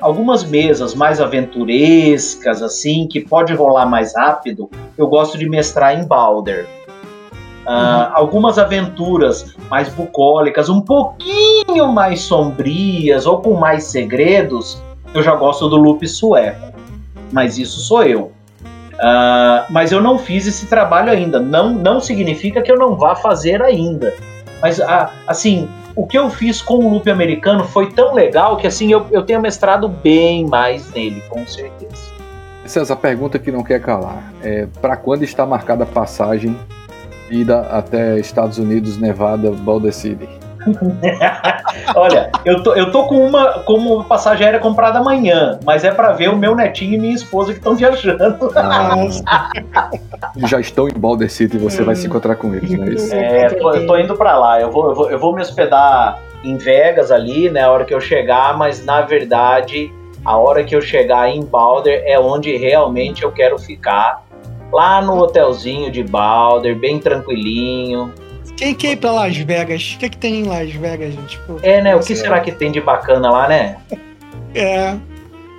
algumas 0.00 0.44
mesas 0.44 0.94
mais 0.94 1.20
aventurescas, 1.20 2.62
assim, 2.62 3.06
que 3.06 3.20
pode 3.20 3.52
rolar 3.52 3.86
mais 3.86 4.14
rápido, 4.16 4.70
eu 4.96 5.06
gosto 5.06 5.38
de 5.38 5.48
mestrar 5.48 5.98
em 5.98 6.06
Balder. 6.06 6.66
Uh, 7.66 7.70
uhum. 7.70 8.08
Algumas 8.14 8.58
aventuras 8.58 9.54
mais 9.70 9.88
bucólicas, 9.88 10.68
um 10.68 10.80
pouquinho 10.80 11.88
mais 11.92 12.22
sombrias 12.22 13.26
ou 13.26 13.40
com 13.40 13.54
mais 13.54 13.84
segredos, 13.84 14.82
eu 15.14 15.22
já 15.22 15.34
gosto 15.34 15.68
do 15.68 15.76
loop 15.76 16.06
sueco. 16.08 16.72
Mas 17.32 17.58
isso 17.58 17.80
sou 17.80 18.02
eu. 18.02 18.32
Uh, 18.94 19.64
mas 19.70 19.92
eu 19.92 20.00
não 20.02 20.18
fiz 20.18 20.46
esse 20.46 20.66
trabalho 20.66 21.10
ainda. 21.10 21.38
Não, 21.38 21.70
não 21.70 22.00
significa 22.00 22.60
que 22.60 22.70
eu 22.70 22.78
não 22.78 22.96
vá 22.96 23.14
fazer 23.14 23.62
ainda. 23.62 24.12
Mas, 24.60 24.78
uh, 24.78 25.08
assim, 25.26 25.68
o 25.94 26.06
que 26.06 26.18
eu 26.18 26.30
fiz 26.30 26.62
com 26.62 26.74
o 26.74 26.88
loop 26.90 27.10
americano 27.10 27.64
foi 27.64 27.90
tão 27.90 28.14
legal 28.14 28.56
que 28.56 28.66
assim 28.66 28.92
eu, 28.92 29.06
eu 29.10 29.22
tenho 29.22 29.40
mestrado 29.40 29.88
bem 29.88 30.46
mais 30.46 30.90
nele, 30.92 31.22
com 31.28 31.46
certeza. 31.46 32.10
César, 32.64 32.94
a 32.94 32.96
pergunta 32.96 33.38
que 33.38 33.50
não 33.50 33.64
quer 33.64 33.80
calar 33.80 34.32
é 34.42 34.66
para 34.80 34.96
quando 34.96 35.24
está 35.24 35.44
marcada 35.44 35.84
a 35.84 35.86
passagem 35.86 36.56
ida 37.30 37.60
até 37.62 38.18
Estados 38.18 38.58
Unidos, 38.58 38.96
Nevada, 38.96 39.50
Boulder 39.50 39.92
City? 39.92 40.28
Olha, 41.94 42.30
eu 42.44 42.62
tô, 42.62 42.74
eu 42.74 42.90
tô 42.90 43.04
com 43.04 43.26
uma 43.26 43.60
como 43.60 44.04
passagem 44.04 44.44
aérea 44.44 44.60
comprada 44.60 44.98
amanhã, 44.98 45.58
mas 45.64 45.84
é 45.84 45.90
para 45.90 46.12
ver 46.12 46.28
o 46.28 46.36
meu 46.36 46.54
netinho 46.54 46.94
e 46.94 46.98
minha 46.98 47.14
esposa 47.14 47.52
que 47.52 47.58
estão 47.58 47.74
viajando. 47.74 48.50
Já 50.36 50.60
estão 50.60 50.88
em 50.88 50.92
Boulder 50.92 51.30
City 51.30 51.56
e 51.56 51.60
você 51.60 51.82
hum. 51.82 51.86
vai 51.86 51.94
se 51.94 52.06
encontrar 52.06 52.36
com 52.36 52.54
eles, 52.54 52.70
não 52.70 52.84
é 52.84 52.90
isso? 52.90 53.14
É, 53.14 53.48
tô, 53.48 53.72
eu 53.72 53.86
tô 53.86 53.96
indo 53.96 54.16
para 54.16 54.38
lá. 54.38 54.60
Eu 54.60 54.70
vou, 54.70 54.90
eu 54.90 54.94
vou, 54.94 55.10
eu 55.10 55.18
vou 55.18 55.34
me 55.34 55.40
hospedar 55.40 56.18
em 56.42 56.56
Vegas 56.56 57.10
ali, 57.10 57.50
né, 57.50 57.62
a 57.62 57.70
hora 57.70 57.84
que 57.84 57.94
eu 57.94 58.00
chegar, 58.00 58.56
mas 58.56 58.84
na 58.84 59.02
verdade, 59.02 59.92
a 60.24 60.36
hora 60.36 60.64
que 60.64 60.74
eu 60.74 60.80
chegar 60.80 61.28
em 61.28 61.42
Boulder 61.44 62.02
é 62.06 62.18
onde 62.18 62.56
realmente 62.56 63.22
eu 63.22 63.32
quero 63.32 63.58
ficar. 63.58 64.24
Lá 64.72 65.02
no 65.02 65.18
hotelzinho 65.18 65.90
de 65.90 66.04
Boulder, 66.04 66.78
bem 66.78 66.98
tranquilinho, 66.98 68.12
quem 68.60 68.74
quer 68.74 68.92
ir 68.92 68.96
pra 68.96 69.10
Las 69.10 69.34
Vegas? 69.38 69.94
O 69.94 69.98
que, 69.98 70.04
é 70.04 70.08
que 70.10 70.18
tem 70.18 70.40
em 70.40 70.44
Las 70.44 70.70
Vegas, 70.70 71.14
gente? 71.14 71.38
Tipo, 71.38 71.58
é, 71.62 71.80
né? 71.80 71.96
O 71.96 72.00
que 72.00 72.14
será 72.14 72.40
que 72.40 72.52
tem 72.52 72.70
de 72.70 72.78
bacana 72.78 73.30
lá, 73.30 73.48
né? 73.48 73.78
é. 74.54 74.96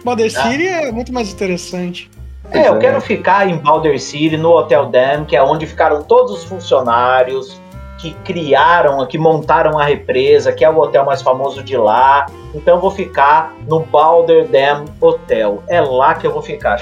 Boulder 0.06 0.32
ah. 0.36 0.44
City 0.44 0.68
é 0.68 0.92
muito 0.92 1.12
mais 1.12 1.34
interessante. 1.34 2.12
É, 2.52 2.68
eu 2.68 2.78
quero 2.78 3.02
ficar 3.02 3.50
em 3.50 3.58
Boulder 3.58 4.00
City, 4.00 4.38
no 4.38 4.52
Hotel 4.52 4.86
Dam, 4.88 5.26
que 5.26 5.36
é 5.36 5.42
onde 5.42 5.66
ficaram 5.66 6.04
todos 6.04 6.32
os 6.32 6.44
funcionários 6.44 7.60
que 7.98 8.14
criaram, 8.24 9.04
que 9.08 9.18
montaram 9.18 9.80
a 9.80 9.86
represa, 9.86 10.52
que 10.52 10.64
é 10.64 10.70
o 10.70 10.78
hotel 10.78 11.04
mais 11.06 11.24
famoso 11.24 11.64
de 11.64 11.78
lá. 11.78 12.28
Então 12.54 12.76
eu 12.76 12.82
vou 12.82 12.92
ficar 12.92 13.56
no 13.68 13.80
Boulder 13.80 14.48
Dam 14.48 14.86
Hotel. 15.00 15.64
É 15.68 15.82
lá 15.82 16.14
que 16.14 16.28
eu 16.28 16.32
vou 16.32 16.42
ficar. 16.42 16.80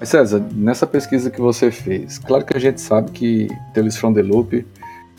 Mas 0.00 0.08
César, 0.08 0.42
nessa 0.52 0.86
pesquisa 0.86 1.30
que 1.30 1.40
você 1.40 1.70
fez, 1.70 2.18
claro 2.18 2.44
que 2.44 2.56
a 2.56 2.60
gente 2.60 2.80
sabe 2.80 3.10
que 3.12 3.48
Tales 3.72 3.96
from 3.96 4.14
the 4.14 4.22
Loop 4.22 4.66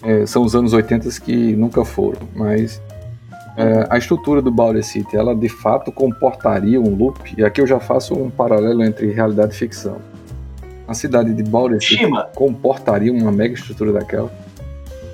é, 0.03 0.25
são 0.25 0.43
os 0.43 0.55
anos 0.55 0.73
80 0.73 1.09
que 1.21 1.55
nunca 1.55 1.83
foram, 1.83 2.21
mas 2.35 2.81
é, 3.57 3.87
a 3.89 3.97
estrutura 3.97 4.41
do 4.41 4.51
Boulder 4.51 4.83
City, 4.83 5.17
ela 5.17 5.35
de 5.35 5.49
fato 5.49 5.91
comportaria 5.91 6.79
um 6.79 6.95
loop, 6.95 7.33
e 7.37 7.43
aqui 7.43 7.59
eu 7.59 7.67
já 7.67 7.79
faço 7.79 8.13
um 8.13 8.29
paralelo 8.29 8.83
entre 8.83 9.11
realidade 9.11 9.55
e 9.55 9.57
ficção. 9.57 9.97
A 10.87 10.93
cidade 10.93 11.33
de 11.33 11.43
Boulder 11.43 11.81
City 11.81 11.97
Shima. 11.97 12.29
comportaria 12.35 13.11
uma 13.11 13.31
mega 13.31 13.55
estrutura 13.55 13.91
daquela? 13.91 14.31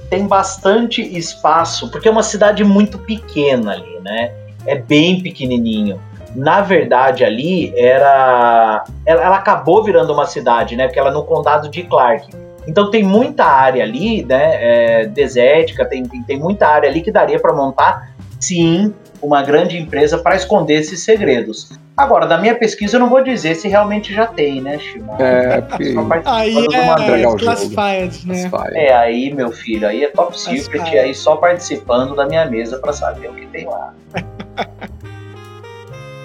Tem 0.10 0.28
bastante 0.28 1.02
espaço, 1.02 1.90
porque 1.90 2.08
é 2.08 2.12
uma 2.12 2.22
cidade 2.22 2.64
muito 2.64 3.00
pequena 3.00 3.72
ali, 3.72 4.00
né? 4.02 4.32
É 4.66 4.76
bem 4.76 5.24
pequenininho. 5.24 6.00
Na 6.36 6.62
verdade, 6.62 7.24
ali 7.24 7.74
era. 7.76 8.84
Ela, 9.06 9.24
ela 9.24 9.38
acabou 9.38 9.84
virando 9.84 10.14
uma 10.14 10.26
cidade, 10.26 10.76
né? 10.76 10.86
Porque 10.86 11.00
ela 11.00 11.10
é 11.10 11.14
no 11.14 11.24
condado 11.24 11.70
de 11.70 11.84
Clark 11.84 12.28
então 12.68 12.90
tem 12.90 13.04
muita 13.04 13.46
área 13.46 13.84
ali, 13.84 14.24
né, 14.24 15.02
é, 15.02 15.06
desértica, 15.06 15.86
tem, 15.86 16.04
tem 16.04 16.40
muita 16.40 16.68
área 16.68 16.90
ali 16.90 17.02
que 17.02 17.12
daria 17.12 17.40
para 17.40 17.54
montar, 17.54 18.14
sim, 18.40 18.94
uma 19.22 19.42
grande 19.42 19.78
empresa 19.78 20.18
para 20.18 20.36
esconder 20.36 20.76
esses 20.76 21.02
segredos. 21.02 21.72
Agora, 21.96 22.26
da 22.26 22.40
minha 22.40 22.56
pesquisa, 22.56 22.96
eu 22.96 23.00
não 23.00 23.10
vou 23.10 23.24
dizer 23.24 23.56
se 23.56 23.68
realmente 23.68 24.14
já 24.14 24.26
tem, 24.26 24.60
né, 24.60 24.80
Shima? 24.80 25.16
É, 25.20 25.62
porque... 25.62 25.94
Aí 26.26 26.58
é 26.58 27.38
classified, 27.38 28.28
né? 28.28 28.52
É, 28.74 28.94
aí, 28.94 29.32
meu 29.32 29.52
filho, 29.52 29.88
aí 29.88 30.04
é 30.04 30.08
top 30.08 30.40
secret, 30.40 30.92
e 30.92 30.98
aí 30.98 31.14
só 31.14 31.36
participando 31.36 32.16
da 32.16 32.26
minha 32.26 32.46
mesa 32.46 32.80
para 32.80 32.94
saber 32.94 33.30
o 33.30 33.34
que 33.34 33.46
tem 33.46 33.66
lá. 33.66 33.94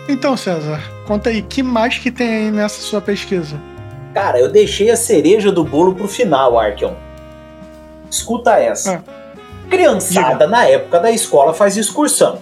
então, 0.08 0.36
César, 0.36 0.80
conta 1.06 1.28
aí, 1.28 1.42
que 1.42 1.62
mais 1.62 1.98
que 1.98 2.10
tem 2.10 2.28
aí 2.28 2.50
nessa 2.50 2.80
sua 2.80 3.02
pesquisa? 3.02 3.60
Cara, 4.14 4.38
eu 4.40 4.50
deixei 4.50 4.90
a 4.90 4.96
cereja 4.96 5.52
do 5.52 5.64
bolo 5.64 5.94
pro 5.94 6.08
final, 6.08 6.58
Arkion. 6.58 6.94
Escuta 8.10 8.58
essa. 8.58 9.02
Ah. 9.06 9.18
Criançada 9.68 10.30
Diga. 10.30 10.46
na 10.46 10.64
época 10.66 10.98
da 10.98 11.10
escola 11.10 11.52
faz 11.52 11.76
excursão. 11.76 12.38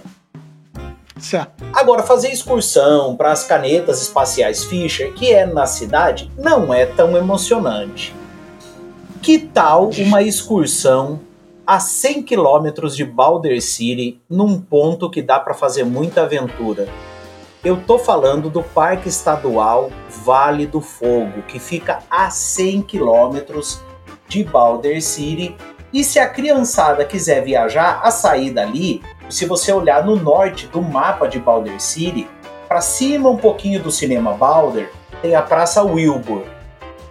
Certo. 1.18 1.64
Agora, 1.72 2.02
fazer 2.02 2.28
excursão 2.28 3.16
para 3.16 3.32
as 3.32 3.44
canetas 3.44 4.00
espaciais 4.02 4.64
Fisher, 4.64 5.12
que 5.12 5.32
é 5.32 5.44
na 5.44 5.66
cidade, 5.66 6.30
não 6.38 6.72
é 6.72 6.86
tão 6.86 7.16
emocionante. 7.16 8.14
Que 9.20 9.38
tal 9.38 9.90
uma 9.98 10.22
excursão 10.22 11.20
a 11.66 11.80
100 11.80 12.22
quilômetros 12.22 12.94
de 12.94 13.04
Balder 13.04 13.60
City, 13.60 14.20
num 14.30 14.60
ponto 14.60 15.10
que 15.10 15.20
dá 15.20 15.40
para 15.40 15.52
fazer 15.52 15.84
muita 15.84 16.22
aventura? 16.22 16.86
Eu 17.66 17.78
tô 17.78 17.98
falando 17.98 18.48
do 18.48 18.62
Parque 18.62 19.08
Estadual 19.08 19.90
Vale 20.24 20.68
do 20.68 20.80
Fogo, 20.80 21.42
que 21.48 21.58
fica 21.58 21.98
a 22.08 22.30
100 22.30 22.82
quilômetros 22.82 23.82
de 24.28 24.44
Boulder 24.44 25.02
City. 25.02 25.56
E 25.92 26.04
se 26.04 26.20
a 26.20 26.28
criançada 26.28 27.04
quiser 27.04 27.42
viajar, 27.42 28.02
a 28.04 28.12
sair 28.12 28.52
dali, 28.52 29.02
se 29.28 29.46
você 29.46 29.72
olhar 29.72 30.06
no 30.06 30.14
norte 30.14 30.68
do 30.68 30.80
mapa 30.80 31.26
de 31.26 31.40
Boulder 31.40 31.80
City, 31.80 32.28
para 32.68 32.80
cima 32.80 33.28
um 33.28 33.36
pouquinho 33.36 33.82
do 33.82 33.90
cinema 33.90 34.30
Boulder, 34.34 34.88
tem 35.20 35.34
a 35.34 35.42
Praça 35.42 35.82
Wilbur. 35.82 36.44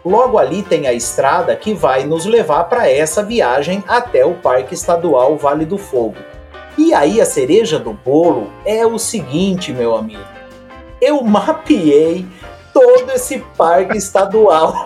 Logo 0.05 0.37
ali 0.37 0.63
tem 0.63 0.87
a 0.87 0.93
estrada 0.93 1.53
que 1.57 1.73
vai 1.73 2.05
nos 2.05 2.25
levar 2.25 2.63
para 2.69 2.89
essa 2.89 3.21
viagem 3.21 3.83
até 3.89 4.25
o 4.25 4.35
Parque 4.35 4.73
Estadual 4.73 5.35
Vale 5.35 5.65
do 5.65 5.77
Fogo. 5.77 6.15
E 6.77 6.93
aí 6.93 7.19
a 7.19 7.25
cereja 7.25 7.77
do 7.77 7.91
bolo 7.91 8.49
é 8.65 8.85
o 8.85 8.97
seguinte, 8.97 9.73
meu 9.73 9.97
amigo 9.97 10.34
eu 11.05 11.21
mapeei 11.23 12.25
todo 12.73 13.11
esse 13.11 13.39
parque 13.55 13.97
estadual. 13.97 14.73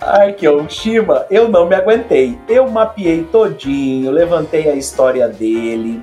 Arkeon 0.00 0.68
Shima, 0.68 1.26
eu 1.30 1.48
não 1.48 1.66
me 1.66 1.74
aguentei. 1.76 2.38
Eu 2.48 2.68
mapeei 2.68 3.24
todinho, 3.24 4.10
levantei 4.10 4.68
a 4.68 4.74
história 4.74 5.28
dele. 5.28 6.02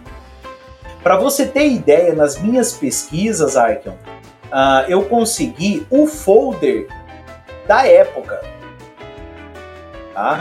Para 1.03 1.17
você 1.17 1.45
ter 1.45 1.67
ideia, 1.67 2.15
nas 2.15 2.41
minhas 2.41 2.73
pesquisas, 2.73 3.57
Arkeon, 3.57 3.93
uh, 3.93 4.85
eu 4.87 5.03
consegui 5.03 5.85
o 5.89 6.07
folder 6.07 6.87
da 7.67 7.85
época. 7.85 8.41
Tá? 10.15 10.39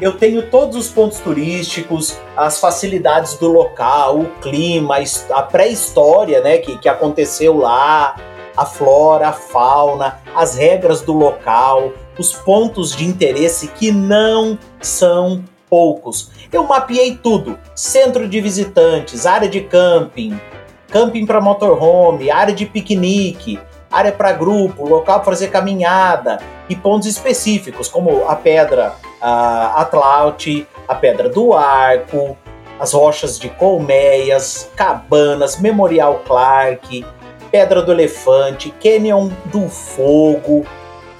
Eu 0.00 0.16
tenho 0.16 0.48
todos 0.48 0.76
os 0.76 0.88
pontos 0.88 1.18
turísticos, 1.18 2.16
as 2.36 2.60
facilidades 2.60 3.34
do 3.34 3.48
local, 3.48 4.20
o 4.20 4.26
clima, 4.40 4.98
a 5.34 5.42
pré-história 5.42 6.40
né, 6.40 6.58
que, 6.58 6.78
que 6.78 6.88
aconteceu 6.88 7.56
lá, 7.56 8.14
a 8.56 8.64
flora, 8.64 9.30
a 9.30 9.32
fauna, 9.32 10.20
as 10.32 10.54
regras 10.54 11.00
do 11.00 11.12
local, 11.12 11.92
os 12.16 12.32
pontos 12.32 12.94
de 12.94 13.04
interesse 13.04 13.66
que 13.66 13.90
não 13.90 14.56
são 14.80 15.42
poucos. 15.68 16.30
Eu 16.52 16.62
mapeei 16.62 17.16
tudo: 17.16 17.58
centro 17.74 18.28
de 18.28 18.40
visitantes, 18.40 19.26
área 19.26 19.48
de 19.48 19.62
camping, 19.62 20.40
camping 20.88 21.26
para 21.26 21.40
motorhome, 21.40 22.30
área 22.30 22.54
de 22.54 22.64
piquenique, 22.64 23.58
área 23.90 24.12
para 24.12 24.30
grupo, 24.30 24.88
local 24.88 25.18
para 25.18 25.32
fazer 25.32 25.48
caminhada 25.48 26.38
e 26.68 26.76
pontos 26.76 27.08
específicos, 27.08 27.88
como 27.88 28.28
a 28.28 28.36
pedra 28.36 28.94
a 29.28 29.80
Atlaute, 29.80 30.68
a 30.86 30.94
Pedra 30.94 31.28
do 31.28 31.52
Arco, 31.52 32.38
as 32.78 32.92
rochas 32.92 33.40
de 33.40 33.48
Colmeias, 33.48 34.70
Cabanas, 34.76 35.58
Memorial 35.58 36.22
Clark, 36.24 37.04
Pedra 37.50 37.82
do 37.82 37.90
Elefante, 37.90 38.72
Canyon 38.80 39.30
do 39.46 39.68
Fogo, 39.68 40.64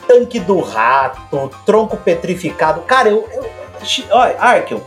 Tanque 0.07 0.39
do 0.39 0.61
Rato, 0.61 1.51
Tronco 1.67 1.97
Petrificado. 1.97 2.83
Cara, 2.83 3.09
eu. 3.09 3.29
eu 3.33 3.51
olha, 4.13 4.37
Arkel, 4.39 4.81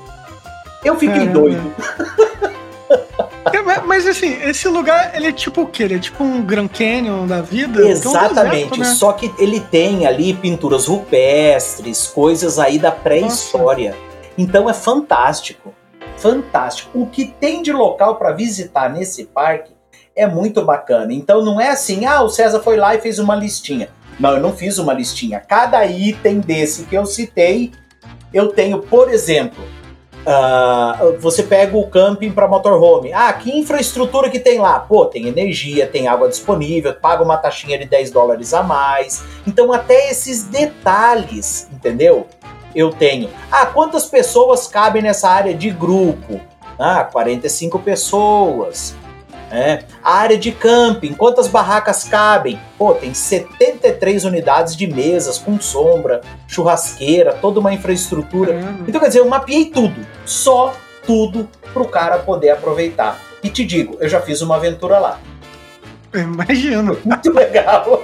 eu 0.85 0.95
fiquei 0.95 1.27
Caramba. 1.27 1.33
doido. 1.33 1.75
É, 3.53 3.81
mas 3.81 4.05
assim, 4.05 4.37
esse 4.43 4.67
lugar, 4.67 5.15
ele 5.15 5.27
é 5.27 5.31
tipo 5.31 5.61
o 5.61 5.67
quê? 5.67 5.83
Ele 5.83 5.95
é 5.95 5.99
tipo 5.99 6.23
um 6.23 6.41
Grand 6.41 6.67
Canyon 6.67 7.25
da 7.25 7.41
vida? 7.41 7.81
Exatamente, 7.87 8.65
um 8.65 8.69
deserto, 8.69 8.79
né? 8.79 8.85
só 8.85 9.13
que 9.13 9.33
ele 9.39 9.59
tem 9.59 10.05
ali 10.05 10.33
pinturas 10.33 10.87
rupestres, 10.87 12.07
coisas 12.07 12.59
aí 12.59 12.77
da 12.77 12.91
pré-história. 12.91 13.95
Então 14.37 14.69
é 14.69 14.73
fantástico. 14.73 15.73
fantástico. 16.17 16.89
O 16.99 17.05
que 17.05 17.25
tem 17.25 17.61
de 17.61 17.71
local 17.71 18.17
para 18.17 18.33
visitar 18.33 18.89
nesse 18.89 19.25
parque 19.25 19.73
é 20.15 20.27
muito 20.27 20.63
bacana. 20.63 21.13
Então 21.13 21.43
não 21.43 21.59
é 21.59 21.69
assim, 21.69 22.05
ah, 22.05 22.21
o 22.21 22.29
César 22.29 22.59
foi 22.59 22.77
lá 22.77 22.95
e 22.95 23.01
fez 23.01 23.19
uma 23.19 23.35
listinha. 23.35 23.89
Não, 24.19 24.31
eu 24.31 24.41
não 24.41 24.51
fiz 24.51 24.77
uma 24.77 24.93
listinha. 24.93 25.39
Cada 25.39 25.85
item 25.85 26.41
desse 26.41 26.83
que 26.83 26.95
eu 26.95 27.05
citei, 27.05 27.71
eu 28.33 28.49
tenho, 28.49 28.79
por 28.79 29.09
exemplo, 29.09 29.63
Uh, 30.29 31.17
você 31.17 31.41
pega 31.41 31.75
o 31.75 31.87
camping 31.87 32.29
para 32.31 32.47
motorhome. 32.47 33.11
Ah, 33.11 33.33
que 33.33 33.49
infraestrutura 33.57 34.29
que 34.29 34.37
tem 34.37 34.59
lá? 34.59 34.79
Pô, 34.79 35.05
tem 35.05 35.27
energia, 35.27 35.87
tem 35.87 36.07
água 36.07 36.29
disponível, 36.29 36.93
paga 36.93 37.23
uma 37.23 37.35
taxinha 37.35 37.79
de 37.79 37.85
10 37.85 38.11
dólares 38.11 38.53
a 38.53 38.61
mais. 38.61 39.23
Então, 39.47 39.73
até 39.73 40.11
esses 40.11 40.43
detalhes, 40.43 41.67
entendeu? 41.73 42.27
Eu 42.75 42.91
tenho. 42.91 43.27
Ah, 43.51 43.65
quantas 43.65 44.05
pessoas 44.05 44.67
cabem 44.67 45.01
nessa 45.01 45.27
área 45.27 45.55
de 45.55 45.71
grupo? 45.71 46.39
Ah, 46.77 47.03
45 47.03 47.79
pessoas. 47.79 48.95
É. 49.51 49.83
A 50.03 50.13
área 50.13 50.37
de 50.37 50.51
camping, 50.51 51.13
quantas 51.13 51.47
barracas 51.47 52.03
cabem? 52.03 52.59
Pô, 52.77 52.93
tem 52.93 53.15
73 53.15 54.23
unidades 54.25 54.75
de 54.75 54.85
mesas 54.85 55.39
com 55.39 55.59
sombra, 55.59 56.21
churrasqueira, 56.47 57.33
toda 57.33 57.59
uma 57.59 57.73
infraestrutura. 57.73 58.53
Uhum. 58.53 58.85
Então, 58.87 59.01
quer 59.01 59.07
dizer, 59.07 59.19
eu 59.19 59.27
mapeei 59.27 59.65
tudo. 59.65 60.05
Só 60.29 60.75
tudo 61.07 61.49
para 61.73 61.81
o 61.81 61.87
cara 61.87 62.19
poder 62.19 62.51
aproveitar. 62.51 63.19
E 63.41 63.49
te 63.49 63.65
digo, 63.65 63.97
eu 63.99 64.07
já 64.07 64.21
fiz 64.21 64.43
uma 64.43 64.57
aventura 64.57 64.99
lá. 64.99 65.19
Imagino. 66.13 66.95
Muito 67.05 67.33
legal. 67.33 68.03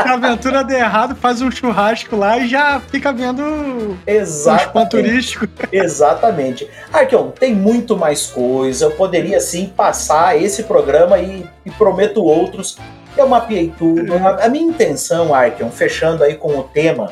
Se 0.00 0.08
a 0.08 0.14
aventura 0.14 0.62
der 0.62 0.80
errado, 0.80 1.16
faz 1.16 1.42
um 1.42 1.50
churrasco 1.50 2.14
lá 2.14 2.38
e 2.38 2.48
já 2.48 2.78
fica 2.78 3.12
vendo 3.12 3.98
Exatamente. 4.06 4.90
turísticos. 4.90 5.48
Exatamente. 5.72 6.68
Arqueon, 6.92 7.32
tem 7.32 7.52
muito 7.52 7.96
mais 7.96 8.26
coisa. 8.26 8.84
Eu 8.84 8.90
poderia 8.92 9.40
sim 9.40 9.66
passar 9.66 10.40
esse 10.40 10.62
programa 10.62 11.18
e, 11.18 11.44
e 11.66 11.70
prometo 11.72 12.22
outros. 12.22 12.78
Eu 13.16 13.28
mapeei 13.28 13.72
tudo. 13.76 14.14
É. 14.14 14.44
A, 14.44 14.48
minha 14.48 14.64
intenção, 14.64 15.34
Arqueon, 15.34 15.70
fechando 15.70 16.22
aí 16.22 16.36
com 16.36 16.56
o 16.56 16.62
tema 16.62 17.10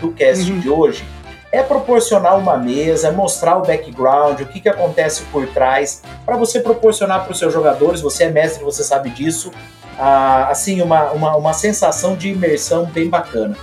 do 0.00 0.10
cast 0.12 0.50
uhum. 0.50 0.58
de 0.58 0.68
hoje, 0.68 1.04
é 1.52 1.62
proporcionar 1.62 2.38
uma 2.38 2.56
mesa, 2.56 3.10
mostrar 3.10 3.56
o 3.56 3.62
background, 3.62 4.40
o 4.40 4.46
que, 4.46 4.60
que 4.60 4.68
acontece 4.68 5.22
por 5.32 5.46
trás, 5.48 6.02
para 6.24 6.36
você 6.36 6.60
proporcionar 6.60 7.24
para 7.24 7.32
os 7.32 7.38
seus 7.38 7.52
jogadores, 7.52 8.00
você 8.00 8.24
é 8.24 8.30
mestre, 8.30 8.62
você 8.62 8.84
sabe 8.84 9.10
disso, 9.10 9.50
assim, 10.48 10.80
uma, 10.80 11.10
uma, 11.10 11.36
uma 11.36 11.52
sensação 11.52 12.16
de 12.16 12.28
imersão 12.28 12.86
bem 12.86 13.08
bacana. 13.08 13.56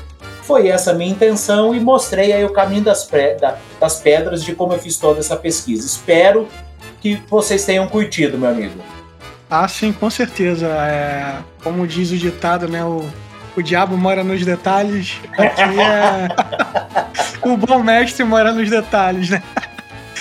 Foi 0.43 0.67
essa 0.67 0.91
a 0.91 0.93
minha 0.93 1.12
intenção 1.12 1.73
e 1.73 1.80
mostrei 1.80 2.32
aí 2.32 2.43
o 2.43 2.54
caminho 2.54 2.84
das, 2.84 3.10
das 3.80 4.00
pedras 4.00 4.43
de 4.43 4.56
como 4.56 4.73
eu 4.73 4.80
fiz 4.80 4.97
toda 4.97 5.19
essa 5.19 5.36
pesquisa. 5.36 5.86
Espero 5.86 6.47
que 7.02 7.21
vocês 7.30 7.65
tenham 7.65 7.88
curtido, 7.88 8.38
meu 8.38 8.50
amigo. 8.50 8.82
Ah, 9.50 9.67
sim, 9.67 9.91
com 9.91 10.10
certeza. 10.10 10.67
É, 10.67 11.38
como 11.63 11.86
diz 11.86 12.12
o 12.12 12.17
ditado, 12.17 12.67
né? 12.67 12.84
O, 12.84 13.06
o 13.57 13.63
diabo 13.63 13.97
mora 13.97 14.23
nos 14.23 14.45
detalhes. 14.45 15.19
Aqui 15.35 15.79
é. 15.79 16.27
o 17.43 17.57
bom 17.57 17.81
mestre 17.81 18.23
mora 18.23 18.53
nos 18.53 18.69
detalhes, 18.69 19.31
né? 19.31 19.41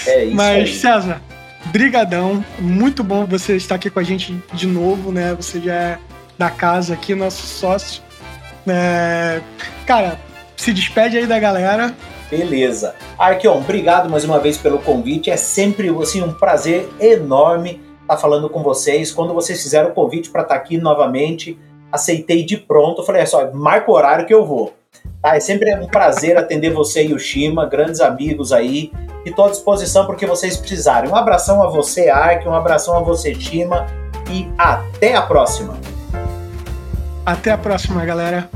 É 0.07 0.25
isso 0.25 0.35
Mas, 0.35 0.57
aí. 0.57 0.75
César, 0.75 1.20
brigadão. 1.66 2.42
Muito 2.59 3.05
bom 3.05 3.27
você 3.27 3.55
estar 3.57 3.75
aqui 3.75 3.90
com 3.90 4.01
a 4.01 4.03
gente 4.03 4.42
de 4.55 4.66
novo, 4.66 5.12
né? 5.12 5.35
Você 5.35 5.61
já 5.61 5.75
é 5.75 5.99
da 6.38 6.49
casa 6.49 6.94
aqui, 6.94 7.14
nosso 7.14 7.46
sócio. 7.46 8.03
É... 8.66 9.42
Cara, 9.87 10.18
se 10.57 10.72
despede 10.72 11.18
aí 11.18 11.27
da 11.27 11.38
galera. 11.38 11.94
Beleza. 12.31 12.94
Arqueon, 13.18 13.59
obrigado 13.59 14.09
mais 14.09 14.25
uma 14.25 14.38
vez 14.40 14.57
pelo 14.57 14.79
convite. 14.79 15.31
É 15.31 15.37
sempre 15.37 15.90
assim, 16.01 16.22
um 16.22 16.33
prazer 16.33 16.88
enorme 16.99 17.83
estar 18.01 18.16
falando 18.16 18.49
com 18.49 18.62
vocês. 18.62 19.12
Quando 19.12 19.35
vocês 19.35 19.62
fizeram 19.62 19.90
o 19.90 19.92
convite 19.92 20.31
para 20.31 20.42
estar 20.42 20.55
aqui 20.55 20.79
novamente, 20.79 21.59
aceitei 21.90 22.44
de 22.44 22.57
pronto. 22.57 23.03
falei, 23.05 23.22
é 23.22 23.27
só, 23.27 23.51
marca 23.53 23.90
o 23.90 23.94
horário 23.94 24.27
que 24.27 24.35
eu 24.35 24.44
vou. 24.44 24.75
Tá? 25.22 25.37
É 25.37 25.40
sempre 25.40 25.75
um 25.75 25.87
prazer 25.87 26.37
atender 26.37 26.70
você 26.70 27.07
e 27.07 27.12
o 27.12 27.18
Shima, 27.18 27.66
grandes 27.66 28.01
amigos 28.01 28.53
aí. 28.53 28.92
E 29.25 29.31
estou 29.31 29.46
à 29.46 29.51
disposição 29.51 30.07
porque 30.07 30.27
vocês 30.27 30.57
precisarem. 30.57 31.11
Um 31.11 31.16
abração 31.16 31.62
a 31.62 31.68
você, 31.68 32.09
Ark, 32.09 32.46
um 32.46 32.55
abração 32.55 32.96
a 32.96 33.01
você, 33.01 33.35
Shima. 33.35 33.87
E 34.31 34.49
até 34.59 35.14
a 35.14 35.22
próxima. 35.22 35.77
Até 37.25 37.51
a 37.51 37.59
próxima, 37.59 38.05
galera. 38.05 38.49